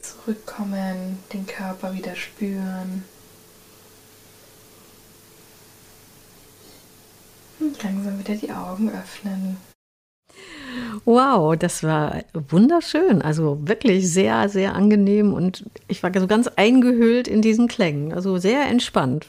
zurückkommen, 0.02 1.17
den 1.32 1.47
Körper 1.47 1.93
wieder 1.93 2.13
spüren. 2.13 3.06
Und 7.62 7.82
langsam 7.82 8.19
wieder 8.19 8.36
die 8.36 8.52
Augen 8.52 8.89
öffnen. 8.89 9.56
Wow, 11.06 11.56
das 11.56 11.84
war 11.84 12.21
wunderschön. 12.34 13.21
Also 13.21 13.58
wirklich 13.62 14.12
sehr, 14.12 14.50
sehr 14.50 14.76
angenehm 14.76 15.32
und 15.32 15.63
ich 15.88 16.04
war 16.04 16.12
so 16.19 16.28
ganz 16.28 16.50
eingehüllt 16.58 17.30
in 17.30 17.41
diesen 17.41 17.69
Klängen. 17.69 18.12
Also 18.12 18.38
sehr 18.39 18.65
entspannt. 18.65 19.28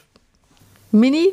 Mini, 0.91 1.29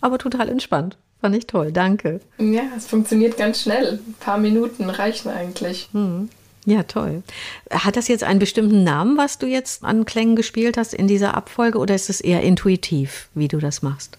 aber 0.00 0.16
total 0.16 0.48
entspannt. 0.48 0.96
Fand 1.20 1.34
ich 1.34 1.46
toll, 1.46 1.72
danke. 1.72 2.20
Ja, 2.38 2.62
es 2.76 2.86
funktioniert 2.86 3.36
ganz 3.36 3.62
schnell. 3.62 4.00
Ein 4.06 4.14
paar 4.20 4.38
Minuten 4.38 4.88
reichen 4.90 5.30
eigentlich. 5.30 5.88
Hm. 5.92 6.28
Ja, 6.66 6.82
toll. 6.82 7.22
Hat 7.70 7.96
das 7.96 8.08
jetzt 8.08 8.24
einen 8.24 8.40
bestimmten 8.40 8.82
Namen, 8.82 9.16
was 9.16 9.38
du 9.38 9.46
jetzt 9.46 9.84
an 9.84 10.04
Klängen 10.04 10.34
gespielt 10.34 10.76
hast 10.76 10.94
in 10.94 11.06
dieser 11.06 11.34
Abfolge, 11.34 11.78
oder 11.78 11.94
ist 11.94 12.10
es 12.10 12.20
eher 12.20 12.42
intuitiv, 12.42 13.28
wie 13.34 13.48
du 13.48 13.58
das 13.58 13.82
machst? 13.82 14.18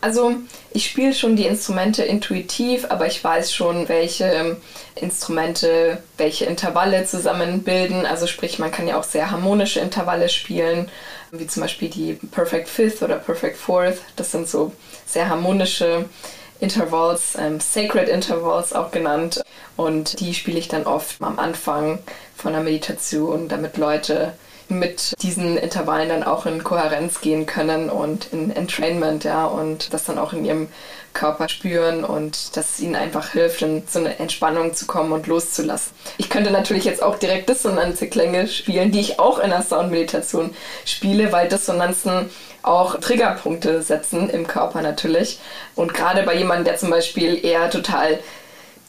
Also 0.00 0.36
ich 0.70 0.86
spiele 0.86 1.12
schon 1.12 1.34
die 1.34 1.46
Instrumente 1.46 2.04
intuitiv, 2.04 2.86
aber 2.88 3.06
ich 3.06 3.22
weiß 3.22 3.52
schon, 3.52 3.88
welche 3.88 4.56
Instrumente 4.94 6.02
welche 6.16 6.44
Intervalle 6.44 7.04
zusammenbilden. 7.04 8.06
Also 8.06 8.26
sprich, 8.28 8.58
man 8.60 8.70
kann 8.70 8.86
ja 8.86 8.98
auch 8.98 9.04
sehr 9.04 9.30
harmonische 9.30 9.80
Intervalle 9.80 10.28
spielen, 10.28 10.88
wie 11.32 11.48
zum 11.48 11.62
Beispiel 11.62 11.88
die 11.88 12.14
Perfect 12.30 12.68
Fifth 12.68 13.02
oder 13.02 13.16
Perfect 13.16 13.56
Fourth. 13.56 13.98
Das 14.14 14.30
sind 14.30 14.48
so 14.48 14.72
sehr 15.04 15.28
harmonische 15.28 16.04
Intervals, 16.60 17.36
ähm, 17.38 17.60
Sacred 17.60 18.08
Intervals 18.08 18.72
auch 18.72 18.90
genannt. 18.92 19.42
Und 19.76 20.20
die 20.20 20.34
spiele 20.34 20.58
ich 20.58 20.68
dann 20.68 20.86
oft 20.86 21.20
am 21.20 21.38
Anfang 21.38 21.98
von 22.36 22.52
der 22.52 22.62
Meditation, 22.62 23.48
damit 23.48 23.76
Leute 23.76 24.34
mit 24.68 25.14
diesen 25.22 25.56
Intervallen 25.56 26.08
dann 26.08 26.22
auch 26.22 26.46
in 26.46 26.62
Kohärenz 26.62 27.20
gehen 27.20 27.46
können 27.46 27.90
und 27.90 28.32
in 28.32 28.54
Entrainment, 28.54 29.24
ja, 29.24 29.46
und 29.46 29.92
das 29.92 30.04
dann 30.04 30.18
auch 30.18 30.32
in 30.32 30.44
ihrem 30.44 30.68
Körper 31.14 31.48
spüren 31.48 32.04
und 32.04 32.56
dass 32.56 32.74
es 32.74 32.80
ihnen 32.80 32.94
einfach 32.94 33.30
hilft, 33.30 33.62
in 33.62 33.82
so 33.88 33.98
eine 33.98 34.18
Entspannung 34.18 34.74
zu 34.74 34.86
kommen 34.86 35.12
und 35.12 35.26
loszulassen. 35.26 35.92
Ich 36.16 36.30
könnte 36.30 36.50
natürlich 36.50 36.84
jetzt 36.84 37.02
auch 37.02 37.18
direkt 37.18 37.48
dissonanze 37.48 38.08
Klänge 38.08 38.46
spielen, 38.46 38.92
die 38.92 39.00
ich 39.00 39.18
auch 39.18 39.38
in 39.38 39.50
der 39.50 39.62
Soundmeditation 39.62 40.54
spiele, 40.84 41.32
weil 41.32 41.48
Dissonanzen 41.48 42.30
auch 42.62 43.00
Triggerpunkte 43.00 43.82
setzen 43.82 44.28
im 44.30 44.46
Körper 44.46 44.82
natürlich. 44.82 45.40
Und 45.74 45.94
gerade 45.94 46.22
bei 46.22 46.36
jemandem, 46.36 46.66
der 46.66 46.76
zum 46.76 46.90
Beispiel 46.90 47.44
eher 47.44 47.70
total 47.70 48.18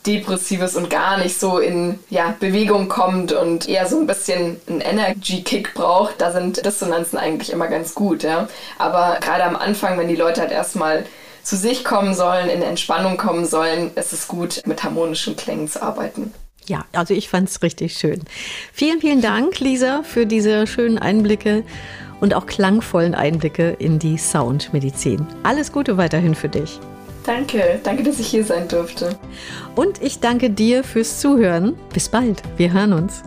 Depressives 0.05 0.75
und 0.75 0.89
gar 0.89 1.17
nicht 1.17 1.39
so 1.39 1.59
in 1.59 1.99
ja, 2.09 2.35
Bewegung 2.39 2.87
kommt 2.87 3.31
und 3.31 3.67
eher 3.67 3.87
so 3.87 3.99
ein 3.99 4.07
bisschen 4.07 4.59
einen 4.67 4.81
Energy-Kick 4.81 5.73
braucht, 5.73 6.21
da 6.21 6.31
sind 6.31 6.65
Dissonanzen 6.65 7.19
eigentlich 7.19 7.51
immer 7.51 7.67
ganz 7.67 7.93
gut. 7.93 8.23
Ja? 8.23 8.47
Aber 8.77 9.17
gerade 9.19 9.43
am 9.43 9.55
Anfang, 9.55 9.97
wenn 9.99 10.07
die 10.07 10.15
Leute 10.15 10.41
halt 10.41 10.51
erstmal 10.51 11.05
zu 11.43 11.55
sich 11.55 11.83
kommen 11.83 12.13
sollen, 12.13 12.49
in 12.49 12.61
Entspannung 12.61 13.17
kommen 13.17 13.45
sollen, 13.45 13.91
ist 13.95 14.13
es 14.13 14.27
gut, 14.27 14.61
mit 14.65 14.83
harmonischen 14.83 15.35
Klängen 15.35 15.67
zu 15.67 15.81
arbeiten. 15.81 16.33
Ja, 16.67 16.85
also 16.93 17.13
ich 17.13 17.29
fand 17.29 17.49
es 17.49 17.63
richtig 17.63 17.93
schön. 17.93 18.23
Vielen, 18.73 19.01
vielen 19.01 19.21
Dank, 19.21 19.59
Lisa, 19.59 20.03
für 20.03 20.25
diese 20.25 20.67
schönen 20.67 20.99
Einblicke 20.99 21.63
und 22.21 22.35
auch 22.35 22.45
klangvollen 22.45 23.15
Einblicke 23.15 23.75
in 23.79 23.97
die 23.97 24.17
Soundmedizin. 24.17 25.25
Alles 25.43 25.71
Gute 25.71 25.97
weiterhin 25.97 26.35
für 26.35 26.49
dich. 26.49 26.79
Danke, 27.29 27.79
danke, 27.83 28.01
dass 28.01 28.19
ich 28.19 28.25
hier 28.25 28.43
sein 28.43 28.67
durfte. 28.67 29.15
Und 29.75 30.01
ich 30.01 30.19
danke 30.19 30.49
dir 30.49 30.83
fürs 30.83 31.19
Zuhören. 31.19 31.75
Bis 31.93 32.09
bald, 32.09 32.41
wir 32.57 32.73
hören 32.73 32.91
uns. 32.91 33.21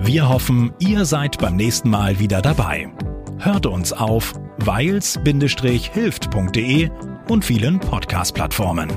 Wir 0.00 0.28
hoffen, 0.28 0.74
ihr 0.78 1.06
seid 1.06 1.38
beim 1.38 1.56
nächsten 1.56 1.88
Mal 1.88 2.18
wieder 2.18 2.42
dabei. 2.42 2.90
Hört 3.38 3.64
uns 3.64 3.94
auf 3.94 4.34
weils-hilft.de 4.58 6.90
und 7.30 7.46
vielen 7.46 7.80
Podcast-Plattformen. 7.80 8.90